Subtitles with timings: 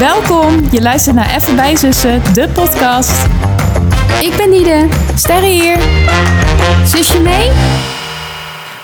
[0.00, 3.24] Welkom, je luistert naar Even bij Zussen, de podcast.
[4.20, 4.88] Ik ben Nide.
[5.16, 5.78] Sterre hier.
[6.86, 7.50] Zusje mee?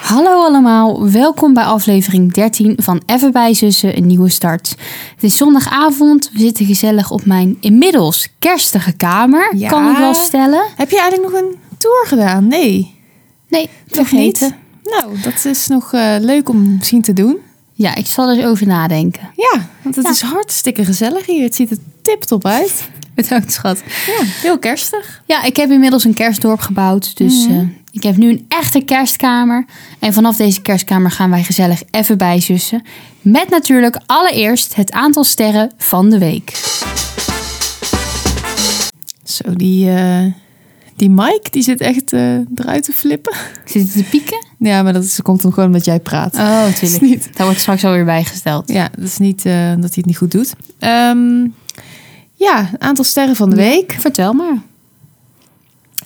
[0.03, 4.69] Hallo allemaal, welkom bij aflevering 13 van Even bij Zussen, een nieuwe start.
[5.15, 9.69] Het is zondagavond, we zitten gezellig op mijn inmiddels kerstige kamer, Ja.
[9.69, 10.63] kan ik wel stellen.
[10.77, 12.47] Heb je eigenlijk nog een tour gedaan?
[12.49, 12.95] Nee,
[13.49, 14.19] Nee, vergeten.
[14.83, 14.95] niet?
[15.01, 17.37] Nou, dat is nog eh, leuk om misschien te doen.
[17.79, 19.31] Ja, ik zal er eens over nadenken.
[19.37, 20.11] Ja, want het Ja.
[20.11, 21.43] is hartstikke gezellig hier.
[21.43, 22.89] Het ziet er tip-top uit.
[23.15, 23.79] Bedankt schat.
[24.07, 25.23] Ja, heel kerstig.
[25.27, 27.17] Ja, ik heb inmiddels een kerstdorp gebouwd.
[27.17, 27.59] Dus Mhm.
[27.59, 29.65] eh, ik heb nu een echte kerstkamer.
[29.99, 32.83] En vanaf deze kerstkamer gaan wij gezellig even bijzussen.
[33.21, 36.53] Met natuurlijk allereerst het aantal sterren van de week.
[39.25, 40.25] Zo, die, eh,
[40.97, 43.37] die Mike, die zit echt eh, eruit te flippen.
[43.65, 44.46] Zit het te pieken?
[44.59, 46.35] Ja, maar dat is, komt dan gewoon omdat jij praat.
[46.35, 47.03] Oh, Dat is tuurlijk.
[47.03, 48.69] niet, Daar wordt straks alweer bijgesteld.
[48.69, 50.55] ja, dat is niet eh, dat hij het niet goed doet.
[50.79, 51.47] Ehm,
[52.35, 53.97] ja, aantal sterren van de week.
[53.99, 54.57] Vertel maar.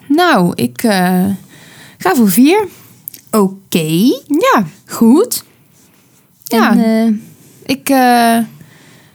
[0.09, 1.25] Nou, ik eh,
[1.98, 2.67] ga voor vier.
[3.31, 3.89] Oké,
[4.27, 5.45] Ja, goed.
[6.45, 6.71] Ja.
[6.73, 7.12] En, eh,
[7.67, 7.89] ik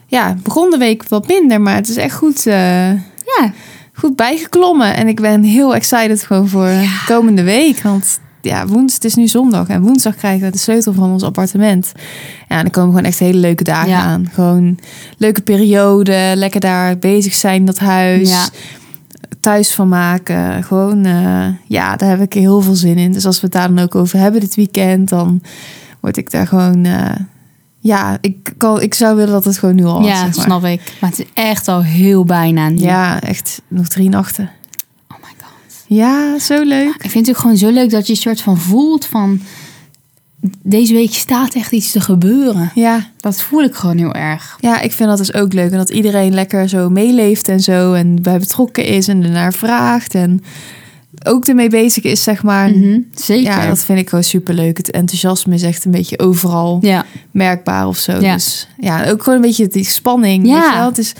[0.07, 3.53] ja, begon de week wat minder, maar het is echt goed, ja,
[3.93, 4.95] goed bijgeklommen.
[4.95, 6.71] En ik ben heel excited gewoon voor
[7.05, 7.81] komende week.
[7.81, 11.23] Want ja, woens, het is nu zondag en woensdag krijgen we de sleutel van ons
[11.23, 11.91] appartement.
[12.49, 13.99] Ja, en dan komen gewoon echt hele leuke dagen Ja.
[14.01, 14.29] aan.
[14.33, 14.79] Gewoon
[15.17, 18.29] leuke periode, lekker daar bezig zijn dat huis.
[18.29, 18.45] Ja.
[19.39, 20.63] Thuis van maken.
[20.63, 23.11] Gewoon, eh, ja, daar heb ik heel veel zin in.
[23.11, 25.41] Dus als we het daar dan ook over hebben dit weekend, dan
[25.99, 26.85] word ik daar gewoon.
[26.85, 27.09] eh,
[27.79, 30.07] ja, ik, kan, ik zou willen dat het gewoon nu al was.
[30.07, 30.45] ja zeg maar.
[30.45, 30.93] snap ik.
[31.01, 32.77] Maar het is echt al heel bijna nu.
[32.81, 34.49] Ja, echt nog drie nachten.
[35.87, 36.95] Ja, zo leuk.
[37.01, 39.39] Ik vind het ook gewoon zo leuk dat je een soort van voelt van...
[40.61, 42.71] Deze week staat echt iets te gebeuren.
[42.75, 44.57] Ja, Dat voel ik gewoon heel erg.
[44.59, 45.71] ja, ik vind dat dus ook leuk.
[45.71, 47.93] En dat iedereen lekker zo meeleeft en zo.
[47.93, 50.15] En bij betrokken is en ernaar vraagt.
[50.15, 50.43] En
[51.23, 52.69] ook ermee bezig is, zeg maar.
[52.69, 53.43] Mhm, Zeker.
[53.51, 54.77] Ja, dat vind ik gewoon superleuk.
[54.77, 57.05] Het enthousiasme is echt een beetje overal ja.
[57.31, 58.19] merkbaar of zo.
[58.19, 58.33] Ja.
[58.33, 60.47] Dus ja, ook gewoon een beetje die spanning.
[60.47, 60.53] Ja.
[60.59, 60.87] Weet je wel?
[60.87, 61.13] Het is,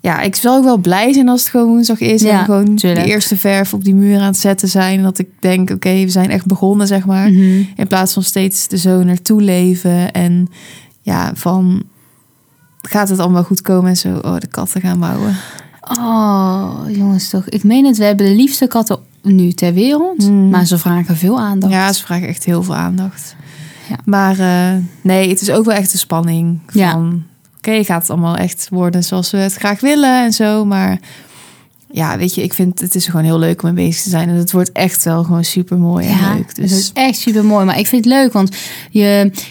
[0.00, 2.22] ja, ik zal ook wel blij zijn als het gewoon woensdag is.
[2.22, 3.04] Ja, en gewoon tuurlijk.
[3.06, 4.98] de eerste verf op die muur aan het zetten zijn.
[4.98, 7.30] En dat ik denk, oké, we zijn echt begonnen, zeg maar.
[7.30, 7.62] Mhm.
[7.76, 10.12] In plaats van steeds er zo naartoe leven.
[10.12, 10.48] En
[11.00, 11.82] ja, van
[12.80, 14.18] gaat het allemaal goed komen en zo.
[14.22, 15.36] Oh, de katten gaan mouwen.
[15.80, 17.48] Oh, jongens toch.
[17.48, 20.28] Ik meen het, we hebben de liefste katten nu ter wereld.
[20.28, 20.48] Mm.
[20.48, 21.72] Maar ze vragen veel aandacht.
[21.72, 23.36] Ja, ze vragen echt heel veel aandacht.
[23.88, 23.96] Ja.
[24.04, 26.80] Maar eh, nee, het is ook wel echt de spanning van...
[26.80, 27.28] Ja.
[27.60, 30.64] Oké, gaat het allemaal echt worden zoals we het graag willen en zo.
[30.64, 30.98] Maar
[31.92, 34.28] ja, weet je, ik vind het is gewoon heel leuk om mee bezig te zijn.
[34.28, 36.46] En het wordt echt wel gewoon super mooi en Ja, leuk.
[36.46, 37.64] het Dus is echt super mooi.
[37.64, 38.56] Maar ik vind het leuk, want
[38.90, 39.00] je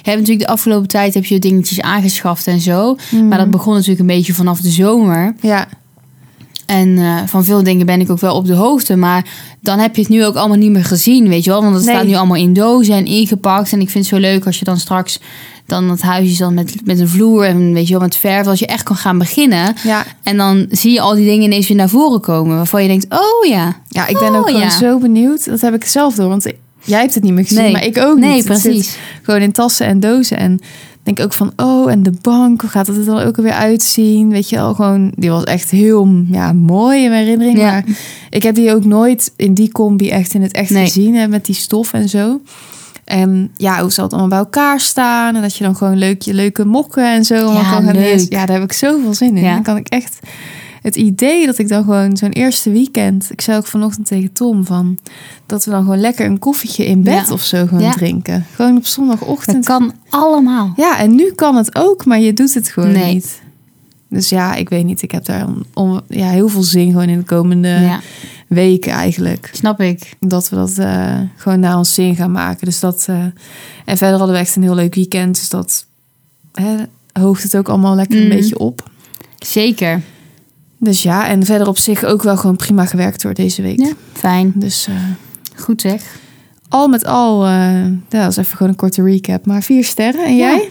[0.01, 2.97] hebt natuurlijk de afgelopen tijd heb je dingetjes aangeschaft en zo.
[3.11, 3.27] Mhm.
[3.27, 5.35] Maar dat begon natuurlijk een beetje vanaf de zomer.
[5.41, 5.67] ja,
[6.69, 8.96] En eh, van veel dingen ben ik ook wel op de hoogte.
[8.96, 9.25] Maar
[9.62, 11.62] dan heb je het nu ook allemaal niet meer gezien, weet je wel.
[11.62, 11.96] Want het Nee.
[11.96, 13.72] staat nu allemaal in dozen en ingepakt.
[13.72, 15.19] En ik vind het zo leuk als je dan straks...
[15.66, 18.47] Dan het huis is dan met, met een vloer en weet je wel, met verf.
[18.47, 19.75] Als je echt kan gaan beginnen.
[19.84, 20.06] ja.
[20.24, 22.56] En dan zie je al die dingen ineens weer naar voren komen.
[22.56, 23.75] Waarvan je denkt, oh ja.
[23.88, 24.69] ja, ik ben Oh, ook gewoon ja.
[24.69, 25.46] zo benieuwd.
[25.46, 26.51] Dat heb ik zelf door, want
[26.84, 27.72] jij hebt het niet meer gezien, Nee.
[27.72, 28.46] maar ik ook Nee, niet.
[28.46, 28.97] Precies.
[29.22, 30.38] gewoon in tassen en dozen.
[30.38, 30.59] En
[31.15, 34.29] denk ook van, oh, en de bank, hoe gaat het er dan ook alweer uitzien?
[34.29, 37.57] Weet je wel, gewoon, die was echt heel ja, mooi in mijn herinnering.
[37.57, 37.71] Ja.
[37.71, 37.83] Maar
[38.29, 40.85] ik heb die ook nooit in die combi echt in het echt Nee.
[40.85, 42.41] gezien, hè, met die stof en zo.
[43.05, 45.35] En ja, hoe zal het allemaal bij elkaar staan?
[45.35, 47.95] En dat je dan gewoon leuk je leuke mokken en zo allemaal Ja, kan gaan
[47.95, 48.27] lezen.
[48.29, 49.43] Ja, daar heb ik zoveel zin in.
[49.43, 49.53] Ja.
[49.53, 50.19] Dan kan ik echt
[50.81, 53.28] het idee dat ik dan gewoon zo'n eerste weekend...
[53.31, 54.97] Ik zei ook vanochtend tegen Tom van...
[55.45, 57.34] dat we dan gewoon lekker een koffietje in bed Ja.
[57.34, 57.91] of zo gewoon Ja.
[57.91, 58.45] drinken.
[58.56, 59.66] Gewoon op zondagochtend.
[59.66, 60.73] Dat kan allemaal.
[60.75, 63.13] Ja, en nu kan het ook, maar je doet het gewoon Nee.
[63.13, 63.41] niet.
[64.09, 65.01] Dus ja, ik weet niet.
[65.01, 68.00] Ik heb daar om, om- ja, heel veel zin gewoon in de komende Ja,
[68.47, 69.50] weken eigenlijk.
[69.53, 70.13] snap ik.
[70.19, 72.66] Dat we dat eh, gewoon naar ons zin gaan maken.
[72.66, 73.16] Dus dat, eh,
[73.85, 75.35] en verder hadden we echt een heel leuk weekend.
[75.35, 75.85] Dus dat
[76.53, 76.75] hè,
[77.22, 78.36] hoogt het ook allemaal lekker een Mhm.
[78.36, 78.89] beetje op.
[79.38, 80.01] Zeker.
[80.79, 83.79] Dus ja, en verder op zich ook wel gewoon prima gewerkt door deze week.
[83.79, 84.51] Ja, fijn.
[84.55, 84.95] Dus eh,
[85.55, 86.01] Goed zeg.
[86.69, 89.45] al met al, eh ja, dat is even gewoon een korte recap.
[89.45, 90.25] Maar vier sterren.
[90.25, 90.69] En jij?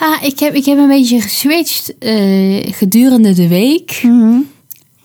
[0.00, 4.00] Ja, ik heb, ik heb een beetje geswitcht eh, gedurende de week.
[4.02, 4.38] Mhm.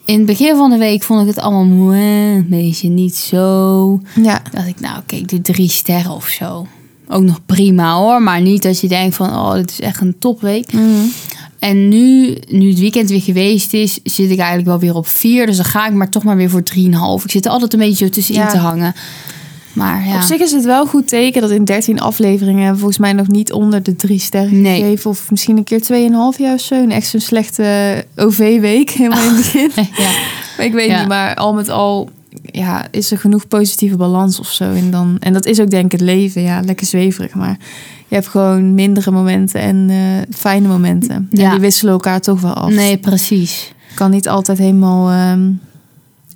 [0.06, 4.02] In het begin van de week vond ik het allemaal een beetje niet zo.
[4.22, 6.68] Ja, dacht ik, nou oké, ik doe drie sterren of zo.
[7.08, 10.16] Ook nog prima hoor, maar niet dat je denkt van, oh, dit is echt een
[10.20, 10.74] topweek.
[10.74, 11.06] Mhm.
[11.62, 15.46] En nu, nu het weekend weer geweest is, zit ik eigenlijk wel weer op vier.
[15.46, 17.24] Dus dan ga ik maar toch maar weer voor 3,5.
[17.24, 18.48] Ik zit er altijd een beetje zo tussenin Ja.
[18.48, 18.94] te hangen.
[19.74, 20.16] Maar ja.
[20.16, 23.28] Op zich is het wel een goed teken dat in 13 afleveringen volgens mij nog
[23.28, 24.82] niet onder de drie sterren Nee.
[24.82, 25.10] gegeven.
[25.10, 26.76] Of misschien een keer 2,5 jaar of zo.
[26.76, 29.72] Een echt zo'n slechte OV-week helemaal in het begin.
[29.98, 30.10] ja.
[30.58, 31.00] Maar ik weet Ja.
[31.00, 32.10] niet, maar al met al
[32.42, 34.64] ja, is er genoeg positieve balans of zo.
[34.64, 36.42] En, dan, en dat is ook denk ik het leven.
[36.42, 37.34] Ja, lekker zweverig.
[37.34, 37.58] Maar
[38.08, 41.28] je hebt gewoon mindere momenten en eh, fijne momenten.
[41.32, 41.44] Ja.
[41.44, 42.70] En die wisselen elkaar toch wel af.
[42.70, 43.74] Nee, precies.
[43.96, 45.52] kan niet altijd helemaal ehm,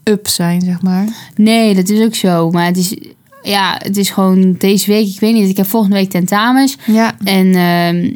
[0.04, 1.08] up zijn, zeg maar.
[1.36, 2.52] Nee, dat is ook zo.
[2.52, 2.96] Maar het is,
[3.44, 5.08] ja, het is gewoon deze week.
[5.08, 6.78] Ik weet niet, ik heb volgende week tentamens.
[6.86, 8.16] Ja, En ehm,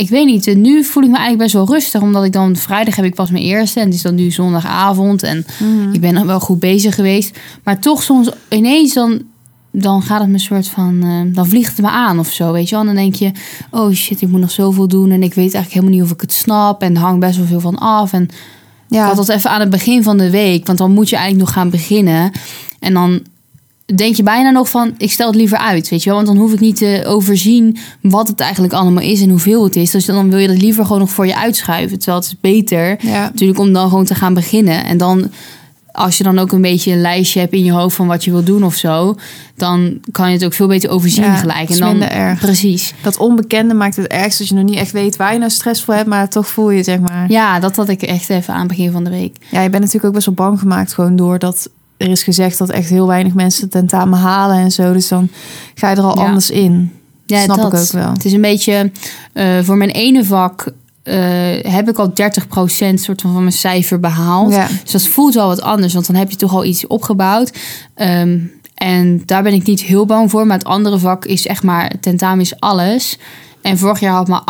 [0.00, 2.00] ik weet niet, nu voel ik me eigenlijk best wel rustig.
[2.00, 3.80] Omdat ik dan vrijdag heb ik pas mijn eerste.
[3.80, 5.22] En het is dan nu zondagavond.
[5.22, 5.92] En Mhm.
[5.92, 7.38] ik ben dan wel goed bezig geweest.
[7.64, 9.22] Maar toch soms ineens dan,
[9.70, 11.00] dan gaat het me soort van...
[11.02, 12.80] eh, dan vliegt het me aan of zo, weet je wel.
[12.80, 13.32] En dan denk je,
[13.70, 15.10] oh shit, ik moet nog zoveel doen.
[15.10, 16.82] En ik weet eigenlijk helemaal niet of ik het snap.
[16.82, 18.12] En er hangt best wel veel van af.
[18.12, 18.28] En
[18.88, 19.00] ja.
[19.02, 20.66] ik had dat even aan het begin van de week.
[20.66, 22.32] Want dan moet je eigenlijk nog gaan beginnen.
[22.80, 23.20] En dan
[23.94, 26.18] denk je bijna nog van, ik stel het liever uit, weet je wel.
[26.18, 29.76] Want dan hoef ik niet te overzien wat het eigenlijk allemaal is en hoeveel het
[29.76, 29.90] is.
[29.90, 31.98] Dus dan wil je dat liever gewoon nog voor je uitschuiven.
[31.98, 33.22] Terwijl het is beter ja.
[33.22, 34.84] natuurlijk om dan gewoon te gaan beginnen.
[34.84, 35.30] En dan,
[35.92, 38.30] als je dan ook een beetje een lijstje hebt in je hoofd van wat je
[38.30, 39.14] wil doen of zo...
[39.56, 41.70] dan kan je het ook veel beter overzien Ja, gelijk.
[41.70, 42.40] En dan, erg.
[42.40, 42.94] Precies.
[43.02, 45.82] Dat onbekende maakt het ergst dat je nog niet echt weet waar je nou stress
[45.84, 47.30] voor hebt, maar toch voel je, zeg maar.
[47.30, 49.36] Ja, dat had ik echt even aan het begin van de week.
[49.50, 52.70] Ja, je bent natuurlijk ook best wel bang gemaakt gewoon doordat er is gezegd dat
[52.70, 54.92] echt heel weinig mensen tentamen halen en zo.
[54.92, 55.28] Dus dan
[55.74, 56.26] ga je er al Ja.
[56.26, 56.92] anders in.
[57.26, 57.72] Ja, Snap dat.
[57.72, 58.12] ik ook wel.
[58.12, 58.90] Het is een beetje
[59.32, 60.66] eh, voor mijn ene vak
[61.02, 61.14] eh,
[61.62, 64.52] heb ik al 30% soort van van mijn cijfer behaald.
[64.52, 64.68] Ja.
[64.82, 67.52] Dus dat voelt wel wat anders, want dan heb je toch al iets opgebouwd.
[67.94, 68.38] Ehm,
[68.74, 70.46] en daar ben ik niet heel bang voor.
[70.46, 73.18] Maar het andere vak is echt maar tentamen is alles.
[73.62, 74.42] En vorig jaar had maar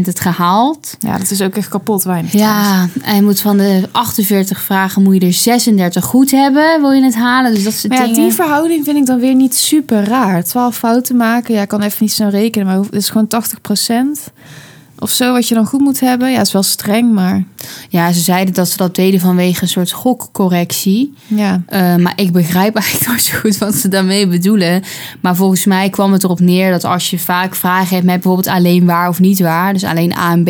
[0.00, 0.96] 18% het gehaald.
[0.98, 2.32] ja, dat is ook echt kapot weinig.
[2.32, 6.80] Ja, en je moet van de 48 vragen moet je er 36 goed hebben.
[6.80, 7.54] Wil je het halen?
[7.54, 8.20] Dus dat Maar ja, dingen.
[8.20, 10.44] die verhouding vind ik dan weer niet super raar.
[10.44, 14.32] 12 fouten maken, ja, ik kan even niet zo rekenen, maar het is gewoon 80%
[14.98, 16.32] of zo wat je dan goed moet hebben.
[16.32, 17.44] Ja, is wel streng, maar
[17.88, 21.14] Ja, ze zeiden dat ze dat deden vanwege een soort gokcorrectie.
[21.26, 21.62] ja.
[21.70, 24.82] Uh, maar ik begrijp eigenlijk nooit zo goed wat ze daarmee bedoelen.
[25.20, 28.54] Maar volgens mij kwam het erop neer dat als je vaak vragen hebt met bijvoorbeeld
[28.54, 30.48] alleen waar of niet waar, dus alleen A en B,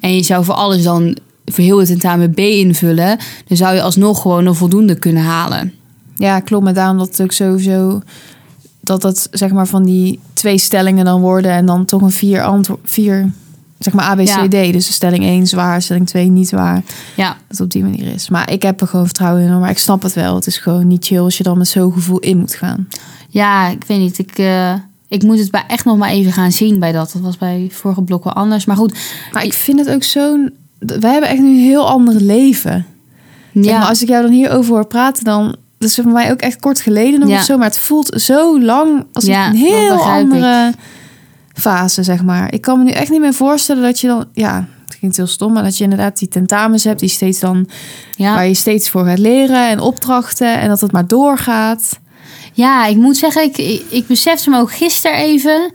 [0.00, 3.82] en je zou voor alles dan voor heel het tentamen B invullen, dan zou je
[3.82, 5.72] alsnog gewoon een voldoende kunnen halen.
[6.14, 6.64] Ja, klopt.
[6.64, 8.00] Maar daarom dat het ook sowieso...
[8.80, 11.50] dat het zeg maar van die twee stellingen dan worden...
[11.50, 12.80] en dan toch een vier antwoord...
[12.84, 13.30] vier,
[13.78, 14.46] zeg maar A, B, C, Ja.
[14.48, 14.72] D.
[14.72, 16.82] Dus stelling 1 zwaar, stelling 2 niet waar.
[17.16, 18.28] Ja, Dat het op die manier is.
[18.28, 19.60] Maar ik heb er gewoon vertrouwen in.
[19.60, 20.34] Maar ik snap het wel.
[20.34, 22.88] Het is gewoon niet chill als je dan met zo'n gevoel in moet gaan.
[23.28, 24.18] ja ik weet niet.
[24.18, 24.72] Ik, uh,
[25.08, 27.10] ik moet het bij echt nog maar even gaan zien bij dat.
[27.12, 28.64] Dat was bij vorige blok wel anders.
[28.64, 28.98] Maar goed,
[29.32, 30.52] Maar ik vind het ook zo'n...
[30.78, 32.86] We hebben echt nu een heel ander leven.
[33.52, 33.78] Ja.
[33.78, 35.56] maar als ik jou dan hierover hoor praten, dan...
[35.78, 37.36] Dat is voor mij ook echt kort geleden nog Ja.
[37.36, 37.56] of zo.
[37.56, 40.72] Maar het voelt zo lang als Ja, een heel andere
[41.56, 42.52] fase, zeg maar.
[42.52, 44.24] Ik kan me nu echt niet meer voorstellen dat je dan...
[44.32, 47.00] Ja, het klinkt heel stom, maar dat je inderdaad die tentamens hebt...
[47.00, 47.68] die steeds dan...
[48.16, 48.34] ja.
[48.34, 50.60] waar je steeds voor gaat leren en opdrachten...
[50.60, 51.98] en dat het maar doorgaat.
[52.52, 55.70] Ja, ik moet zeggen, ik, ik, ik besefte me ook gisteren even.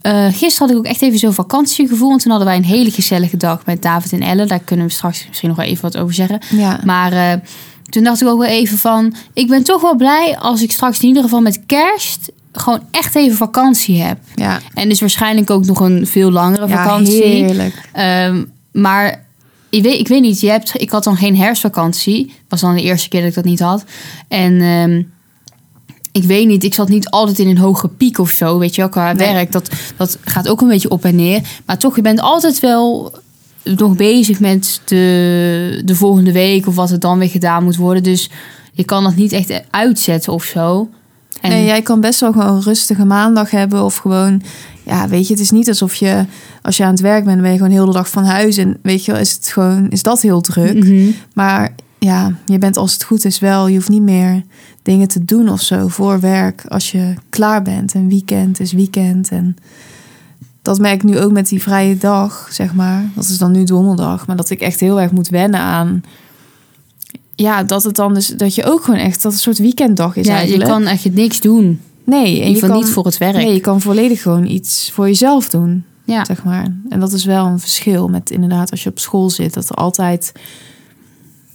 [0.00, 2.08] Eh gisteren had ik ook echt even zo'n vakantiegevoel.
[2.08, 4.48] Want toen hadden wij een hele gezellige dag met David en Ellen.
[4.48, 6.40] Daar kunnen we straks misschien nog wel even wat over zeggen.
[6.50, 7.40] Ja, Maar eh,
[7.88, 9.14] toen dacht ik ook wel even van...
[9.32, 12.32] Ik ben toch wel blij als ik straks in ieder geval met kerst...
[12.60, 14.18] gewoon echt even vakantie heb.
[14.34, 14.60] ja.
[14.74, 17.22] En dus waarschijnlijk ook nog een veel langere ja vakantie.
[17.22, 17.88] heerlijk.
[17.92, 19.24] Ehm, maar
[19.68, 22.32] ik weet, ik weet niet, je hebt, ik had dan geen herfstvakantie.
[22.48, 23.84] Was dan de eerste keer dat ik dat niet had.
[24.28, 25.02] En ehm,
[26.12, 28.80] ik weet niet, ik zat niet altijd in een hoge piek of zo, weet je
[28.80, 29.32] wel, qua Nee.
[29.32, 29.52] werk.
[29.52, 31.40] Dat, dat gaat ook een beetje op en neer.
[31.66, 33.12] Maar toch, je bent altijd wel
[33.62, 38.02] nog bezig met de, de volgende week of wat er dan weer gedaan moet worden.
[38.02, 38.30] Dus
[38.72, 40.88] je kan dat niet echt uitzetten of zo.
[41.44, 43.84] En, Nee, jij kan best wel gewoon een rustige maandag hebben.
[43.84, 44.42] Of gewoon,
[44.82, 46.24] ja, weet je, het is niet alsof je,
[46.62, 48.56] als je aan het werk bent, ben je gewoon heel de dag van huis.
[48.56, 50.84] En weet je wel, is het gewoon, is dat heel druk.
[50.84, 51.10] Mhm.
[51.34, 54.42] Maar ja, je bent als het goed is wel, je hoeft niet meer
[54.82, 57.94] dingen te doen of zo voor werk als je klaar bent.
[57.94, 59.28] En weekend is weekend.
[59.28, 59.56] En
[60.62, 63.04] dat merk ik nu ook met die vrije dag, zeg maar.
[63.14, 64.26] Dat is dan nu donderdag.
[64.26, 66.02] Maar dat ik echt heel erg moet wennen aan.
[67.36, 70.26] Ja, dat het dan dus dat je ook gewoon echt dat een soort weekenddag is
[70.26, 70.70] ja, je eigenlijk.
[70.70, 71.80] kan echt niet doen.
[72.04, 73.36] nee, In en ieder je geval kan niet voor het werk.
[73.36, 76.24] Nee, je kan volledig gewoon iets voor jezelf doen, Ja.
[76.24, 76.66] zeg maar.
[76.88, 79.76] En dat is wel een verschil met inderdaad als je op school zit, dat er
[79.76, 80.32] altijd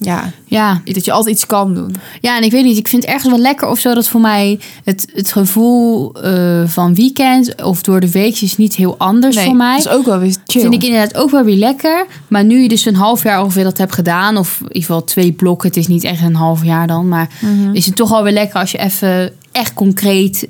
[0.01, 1.95] ja, ja, dat je altijd iets kan doen.
[2.21, 4.21] Ja, en ik weet niet, ik vind het ergens wel lekker of zo dat voor
[4.21, 9.39] mij het, het gevoel eh, van weekend of door de week is niet heel anders
[9.39, 9.77] voor mij.
[9.77, 10.61] Dat is ook wel weer chill.
[10.61, 12.05] Vind ik inderdaad ook wel weer lekker.
[12.27, 15.03] Maar nu je dus een half jaar ongeveer dat hebt gedaan, of in ieder geval
[15.03, 17.73] twee blokken, het is niet echt een half jaar dan, maar Mhm.
[17.75, 20.47] is het toch alweer lekker als je even echt concreet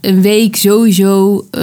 [0.00, 1.62] een week sowieso eh,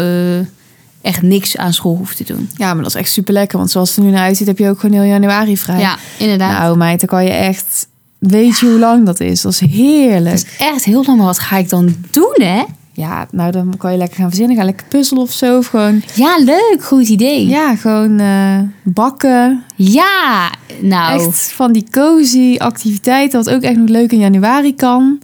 [1.01, 2.49] echt niks aan school hoef te doen.
[2.55, 3.57] Ja, maar dat is echt super lekker.
[3.57, 5.79] Want zoals het er nu naar uitziet, heb je ook gewoon heel januari vrij.
[5.79, 6.59] Ja, inderdaad.
[6.59, 7.87] Nou meid, dan kan je echt...
[8.17, 9.41] Weet je hoe lang dat is?
[9.41, 10.35] Dat is heerlijk.
[10.35, 11.17] dat is echt heel lang.
[11.17, 12.63] Maar wat ga ik dan doen, hè?
[12.93, 14.55] Ja, nou dan kan je lekker gaan verzinnen.
[14.57, 15.57] Ga lekker puzzelen of zo.
[15.57, 16.77] Of gewoon, Ja, leuk.
[16.81, 17.47] Goed idee.
[17.47, 19.63] ja, gewoon eh, bakken.
[19.75, 20.51] Ja,
[20.81, 23.43] nou, Echt van die cozy activiteiten.
[23.43, 25.19] Wat ook echt nog leuk in januari kan.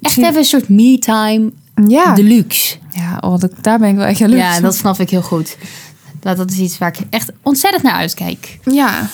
[0.00, 1.50] echt even een soort me-time
[1.88, 2.76] Ja, deluxe.
[2.90, 5.56] ja oh, dat, daar ben ik wel echt jaloers Ja, dat snap ik heel goed.
[6.20, 8.58] Dat, dat is iets waar ik echt ontzettend naar uitkijk.
[8.64, 9.08] Ja,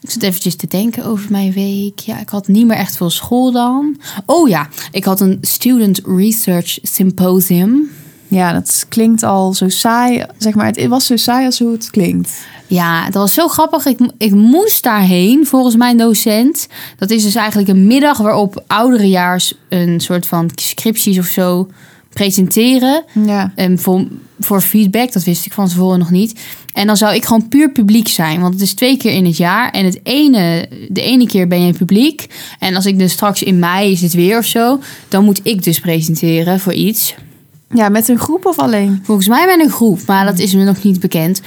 [0.00, 1.98] Ik zit eventjes te denken over mijn week.
[1.98, 4.00] Ja, ik had niet meer echt veel school dan.
[4.26, 7.90] Oh ja, ik had een Student Research Symposium.
[8.28, 10.24] ja, dat klinkt al zo saai.
[10.38, 12.30] Zeg maar, het was zo saai als hoe het klinkt.
[12.66, 13.86] Ja, dat was zo grappig.
[13.86, 16.66] Ik, ik moest daarheen volgens mijn docent.
[16.96, 21.68] Dat is dus eigenlijk een middag waarop ouderejaars een soort van scripties of zo
[22.14, 23.04] presenteren.
[23.26, 24.06] Ja, Ehm, voor,
[24.40, 26.40] voor feedback, dat wist ik van tevoren nog niet.
[26.72, 28.40] En dan zou ik gewoon puur publiek zijn.
[28.40, 29.70] Want het is twee keer in het jaar.
[29.70, 32.26] En het ene, de ene keer ben je publiek.
[32.58, 34.80] En als ik dus straks in mei is het weer of zo.
[35.08, 37.14] Dan moet ik dus presenteren voor iets.
[37.70, 39.00] ja met een groep of alleen?
[39.04, 41.40] Volgens mij met een groep, maar dat is me nog niet bekend.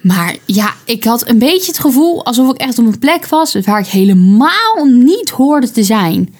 [0.00, 3.56] Maar ja, ik had een beetje het gevoel alsof ik echt op een plek was
[3.64, 6.34] waar ik helemaal niet hoorde te zijn.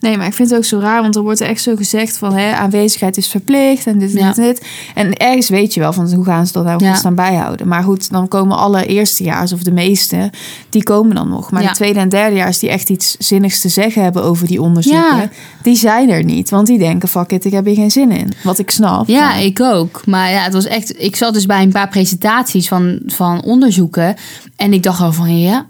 [0.00, 2.16] Nee, maar ik vind het ook zo raar, want er wordt er echt zo gezegd
[2.18, 4.28] van hè, aanwezigheid is verplicht en dit en Ja.
[4.28, 4.66] dit en dit.
[4.94, 6.94] En ergens weet je wel van hoe gaan ze dat nou Ja.
[6.94, 7.68] staan bijhouden.
[7.68, 10.30] Maar goed, dan komen alle eerstejaars of de meeste,
[10.70, 11.50] die komen dan nog.
[11.50, 11.68] Maar Ja.
[11.68, 15.30] de tweede en derdejaars die echt iets zinnigs te zeggen hebben over die onderzoeken,
[15.62, 16.50] die zijn er niet.
[16.50, 18.32] Want die denken, fuck it, ik heb hier geen zin in.
[18.42, 19.08] Wat ik snap.
[19.08, 20.02] Ja, Maar- ik ook.
[20.06, 21.02] Maar ja, het was echt.
[21.02, 24.16] Ik zat dus bij een paar presentaties van, van onderzoeken.
[24.56, 25.66] En ik dacht al van ja.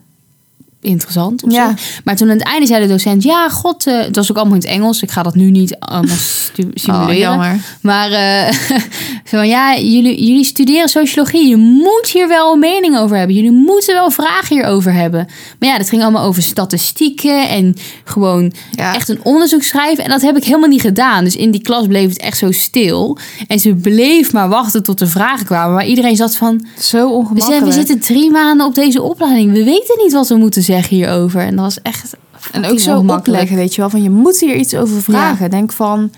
[0.87, 1.43] Interessant.
[1.43, 1.69] of Ja.
[1.69, 1.75] zo.
[2.05, 4.55] Maar toen aan het einde zei de docent: Ja, god, eh, het was ook allemaal
[4.55, 5.03] in het Engels.
[5.03, 6.17] Ik ga dat nu niet allemaal
[6.75, 7.09] simuleren.
[7.09, 7.61] Oh, jammer.
[7.81, 8.53] Maar eh,
[9.31, 11.49] zo van, ja, jullie, jullie studeren sociologie.
[11.49, 13.37] Je moet hier wel een mening over hebben.
[13.37, 15.27] Jullie moeten wel vragen hierover hebben.
[15.59, 18.95] Maar ja, dat ging allemaal over statistieken en gewoon Ja.
[18.95, 20.05] echt een onderzoek schrijven.
[20.05, 21.25] En dat heb ik helemaal niet gedaan.
[21.25, 23.19] Dus in die klas bleef het echt zo stil.
[23.47, 25.75] En ze bleef maar wachten tot de vragen kwamen.
[25.75, 27.65] Maar iedereen zat van, Zo we, ongemakkelijk.
[27.65, 29.53] we zitten drie maanden op deze opleiding.
[29.53, 31.41] We weten niet wat we moeten zeggen hierover.
[31.41, 32.15] En dat was echt
[32.53, 33.91] En ook zo opleggen, weet je wel.
[33.91, 35.51] Van je moet hier iets over vragen.
[35.51, 36.11] Denk van,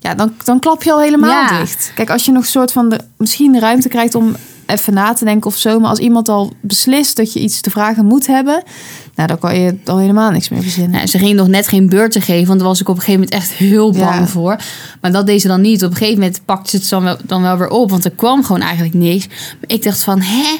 [0.00, 1.58] ja, dan, dan klap je al helemaal Ja.
[1.58, 1.92] dicht.
[1.94, 5.24] Kijk, als je nog soort van de, misschien de ruimte krijgt om even na te
[5.24, 5.80] denken of zo.
[5.80, 8.62] Maar als iemand al beslist dat je iets te vragen moet hebben,
[9.14, 10.90] nou, dan kan je al helemaal niks meer verzinnen.
[10.92, 13.02] Nou, ze ging nog net geen beurt te geven, want daar was ik op een
[13.02, 14.26] gegeven moment echt heel bang Ja.
[14.26, 14.56] voor.
[15.00, 15.84] Maar dat deed ze dan niet.
[15.84, 18.10] Op een gegeven moment pakte ze het dan wel, dan wel weer op, want er
[18.10, 19.26] kwam gewoon eigenlijk niks.
[19.28, 20.56] Maar ik dacht van, hè?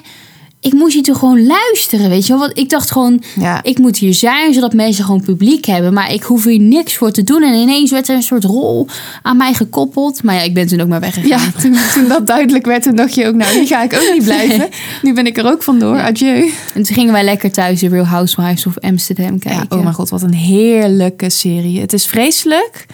[0.65, 2.39] Ik moest hier toch gewoon luisteren, weet je wel?
[2.43, 3.63] Want ik dacht gewoon, Ja.
[3.63, 5.93] ik moet hier zijn, zodat mensen gewoon publiek hebben.
[5.93, 7.43] Maar ik hoef hier niks voor te doen.
[7.43, 8.87] En ineens werd er een soort rol
[9.23, 10.23] aan mij gekoppeld.
[10.23, 11.29] Maar ja, ik ben toen ook maar weggegaan.
[11.29, 14.13] Ja, toen, toen dat duidelijk werd, toen dacht je ook, nou, nu ga ik ook
[14.13, 14.69] niet blijven.
[15.03, 15.99] Nu ben ik er ook vandoor.
[16.01, 16.51] Adieu.
[16.75, 19.67] En toen gingen wij lekker thuis de Real Housewives of Amsterdam kijken.
[19.71, 21.81] Ja, oh mijn god, wat een heerlijke serie.
[21.81, 22.87] Het is vreselijk.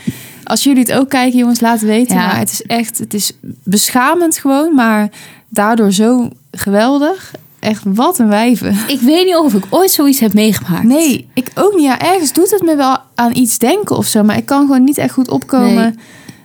[0.45, 2.17] Als jullie het ook kijken, jongens, laat weten.
[2.17, 2.27] Ja.
[2.27, 3.33] Maar het is echt, het is
[3.65, 5.09] beschamend gewoon, maar
[5.49, 7.31] daardoor zo geweldig.
[7.61, 8.77] Echt, wat een wijven.
[8.87, 10.85] Ik weet niet of ik ooit zoiets heb meegemaakt.
[10.85, 11.85] Nee, ik ook niet.
[11.85, 14.85] Ja, ergens doet het me wel aan iets denken of zo, maar ik kan gewoon
[14.85, 15.75] niet echt goed opkomen.
[15.75, 15.95] Nee.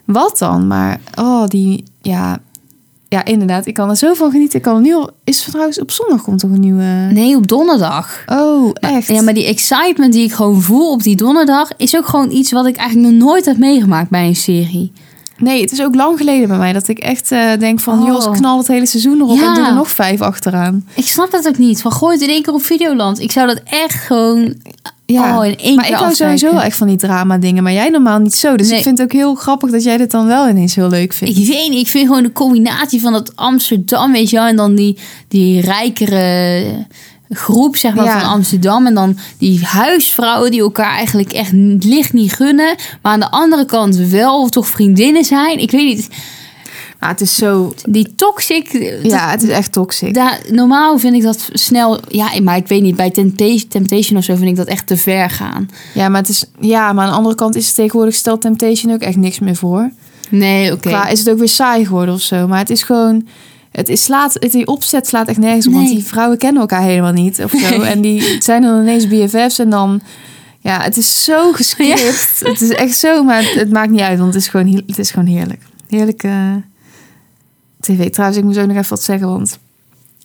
[0.06, 0.68] Wat dan?
[0.68, 2.40] Maar, oh, die, ja...
[3.10, 3.66] Ja, inderdaad.
[3.66, 4.58] Ik kan er zo van genieten.
[4.58, 5.10] Ik kan nu al...
[5.24, 7.10] Is trouwens op zondag komt toch een nieuwe...
[7.12, 8.24] Nee, op donderdag.
[8.26, 9.08] Oh, echt?
[9.08, 11.70] Ja, maar die excitement die ik gewoon voel op die donderdag...
[11.78, 14.92] is ook gewoon iets wat ik eigenlijk nog nooit heb meegemaakt bij een serie.
[15.38, 18.00] Nee, het is ook lang geleden bij mij dat ik echt eh, denk van...
[18.02, 18.08] Oh.
[18.08, 19.48] Jos, knal het hele seizoen erop Ja.
[19.48, 20.88] en doe er nog vijf achteraan.
[20.94, 21.82] Ik snap dat ook niet.
[21.82, 23.20] Van gooi het in één keer op Videoland.
[23.20, 24.56] Ik zou dat echt gewoon...
[25.06, 26.38] Ja, Oh, in één maar keer ik hou afkijken.
[26.40, 27.64] sowieso echt van die drama dingen.
[27.64, 28.56] Maar jij normaal niet zo.
[28.56, 28.78] Dus Nee.
[28.78, 31.38] ik vind het ook heel grappig dat jij dit dan wel ineens heel leuk vindt.
[31.38, 34.46] Ik weet niet, ik vind gewoon de combinatie van dat Amsterdam, weet je wel...
[34.46, 36.64] en dan die, die rijkere
[37.30, 38.20] groep, zeg maar, Ja.
[38.20, 38.86] van Amsterdam...
[38.86, 42.76] en dan die huisvrouwen die elkaar eigenlijk echt licht niet gunnen...
[43.02, 45.60] maar aan de andere kant wel toch vriendinnen zijn.
[45.60, 46.10] Ik weet niet,
[47.00, 47.74] het is zo...
[47.90, 48.72] die toxic...
[49.04, 50.14] Ja, het is echt toxic.
[50.14, 52.00] Daar, normaal vind ik dat snel...
[52.08, 53.12] Ja, maar ik weet niet, bij
[53.70, 55.70] Temptation, of zo vind ik dat echt te ver gaan.
[55.94, 58.14] Ja, maar, het is, ja, maar aan de andere kant is het tegenwoordig...
[58.14, 59.92] stelt Temptation ook echt niks meer voor.
[60.30, 60.90] Nee, oké.
[60.90, 62.48] Qua is het ook weer saai geworden of zo.
[62.48, 63.28] Maar het is gewoon...
[63.76, 65.74] Het is slaat, het, die opzet slaat echt nergens op.
[65.74, 67.44] Want die vrouwen kennen elkaar helemaal niet.
[67.44, 67.78] Of zo.
[67.78, 67.88] Nee.
[67.88, 69.60] En die zijn dan ineens BFF's.
[69.60, 70.02] En dan...
[70.60, 72.42] Ja, het is zo gescript.
[72.44, 73.24] Het is echt zo.
[73.24, 74.20] Maar het, het maakt niet uit.
[74.20, 75.62] Want het is gewoon, het is gewoon heerlijk.
[75.88, 76.62] Heerlijke
[77.80, 78.10] tv.
[78.10, 79.28] Trouwens, ik moet ook nog even wat zeggen.
[79.28, 79.60] Want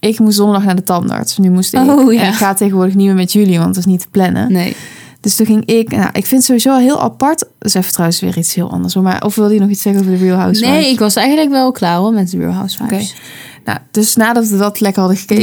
[0.01, 1.39] ik moest zondag naar de tandarts.
[1.39, 1.81] Nu moest ik.
[1.81, 2.21] Oh, ja.
[2.21, 3.59] En ik ga tegenwoordig niet meer met jullie.
[3.59, 4.53] Want dat is niet te plannen.
[4.53, 4.77] Nee.
[5.21, 7.39] Dus toen ging ik, nou, ik vind sowieso heel apart.
[7.39, 8.95] Dat is even trouwens weer iets heel anders.
[8.95, 9.03] hoor.
[9.03, 10.81] Maar of wil je nog iets zeggen over de Real Housewives?
[10.83, 13.11] Nee, ik was eigenlijk wel klaar hoor met de Real Housewives.
[13.13, 13.21] Oké.
[13.65, 15.43] Nou, dus nadat we dat lekker hadden gekeken,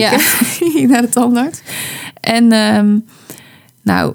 [0.79, 0.88] Ja.
[0.93, 1.60] naar de tandarts.
[2.22, 2.98] En ehm,
[3.81, 4.13] nou,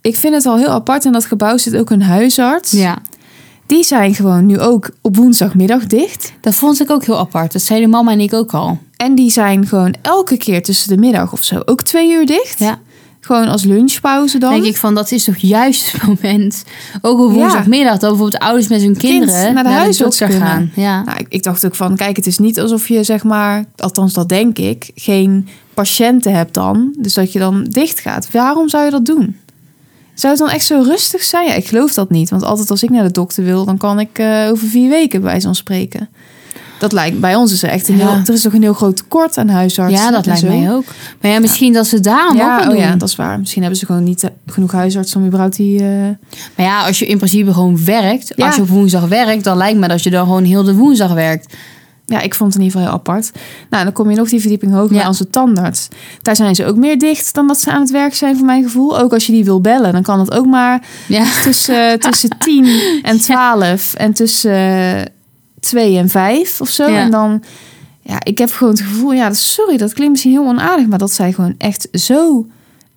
[0.00, 1.04] ik vind het al heel apart.
[1.04, 2.70] In dat gebouw zit ook een huisarts.
[2.70, 2.98] Ja,
[3.66, 6.32] Die zijn gewoon nu ook op woensdagmiddag dicht.
[6.40, 7.52] dat vond ik ook heel apart.
[7.52, 8.78] Dat zeiden mama en ik ook al.
[8.96, 12.58] En die zijn gewoon elke keer tussen de middag of zo ook twee uur dicht.
[12.58, 12.78] Ja,
[13.20, 14.50] Gewoon als lunchpauze dan.
[14.50, 16.64] denk ik van dat is toch juist het moment.
[17.00, 20.48] Ook op woensdagmiddag dat bijvoorbeeld ouders met hun kinderen naar de huisarts dokter kunnen.
[20.48, 20.70] gaan.
[20.74, 21.02] Ja.
[21.04, 24.12] Nou, ik, ik dacht ook van, kijk, het is niet alsof je zeg maar, althans
[24.12, 26.94] dat denk ik, geen patiënten hebt dan.
[26.98, 28.30] Dus dat je dan dicht gaat.
[28.30, 29.36] Waarom zou je dat doen?
[30.14, 31.46] Zou het dan echt zo rustig zijn?
[31.46, 32.30] Ja, ik geloof dat niet.
[32.30, 35.20] Want altijd als ik naar de dokter wil, dan kan ik eh, over vier weken
[35.20, 36.08] bij zo'n spreken.
[36.78, 38.96] Dat lijkt bij ons is er echt een heel, er is toch een heel groot
[38.96, 40.00] tekort aan huisartsen.
[40.04, 40.46] ja, dat lijkt zo.
[40.46, 40.84] mij ook.
[41.20, 42.80] Maar ja, misschien dat ze daarom ook Ja, wel oh doen.
[42.80, 43.38] ja, dat is waar.
[43.38, 45.78] Misschien hebben ze gewoon niet eh, genoeg huisartsen om überhaupt die.
[45.78, 45.86] eh,
[46.56, 49.78] Maar ja, als je in principe gewoon werkt, als je op woensdag werkt, dan lijkt
[49.78, 51.54] me dat je dan gewoon heel de woensdag werkt.
[52.06, 53.30] Ja, ik vond het in ieder geval heel apart.
[53.70, 54.98] Nou, dan kom je nog die verdieping hoger Ja.
[54.98, 55.88] bij onze tandarts.
[56.22, 58.62] Daar zijn ze ook meer dicht dan dat ze aan het werk zijn, voor mijn
[58.62, 58.98] gevoel.
[58.98, 62.30] Ook als je die wil bellen, dan kan het ook maar Ja, tussen, eh, tussen
[62.44, 64.52] 10 en 12 en tussen
[65.68, 66.90] 2 en 5 of zo.
[66.90, 66.96] Ja.
[66.98, 67.42] En dan,
[68.02, 71.12] ja, ik heb gewoon het gevoel, ja, sorry, dat klinkt misschien heel onaardig, maar dat
[71.12, 72.46] zij gewoon echt zo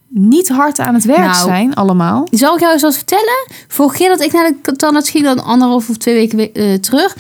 [0.08, 1.46] niet hard aan het werk Nou.
[1.48, 2.28] zijn, allemaal.
[2.32, 3.48] Zal ik jou eens wat vertellen?
[3.68, 6.74] Vorige keer dat ik naar de tandarts ging, dan anderhalf of twee weken we- eh,
[6.74, 7.16] terug,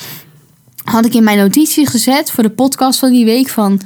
[0.83, 3.81] had ik in mijn notities gezet voor de podcast van die week van...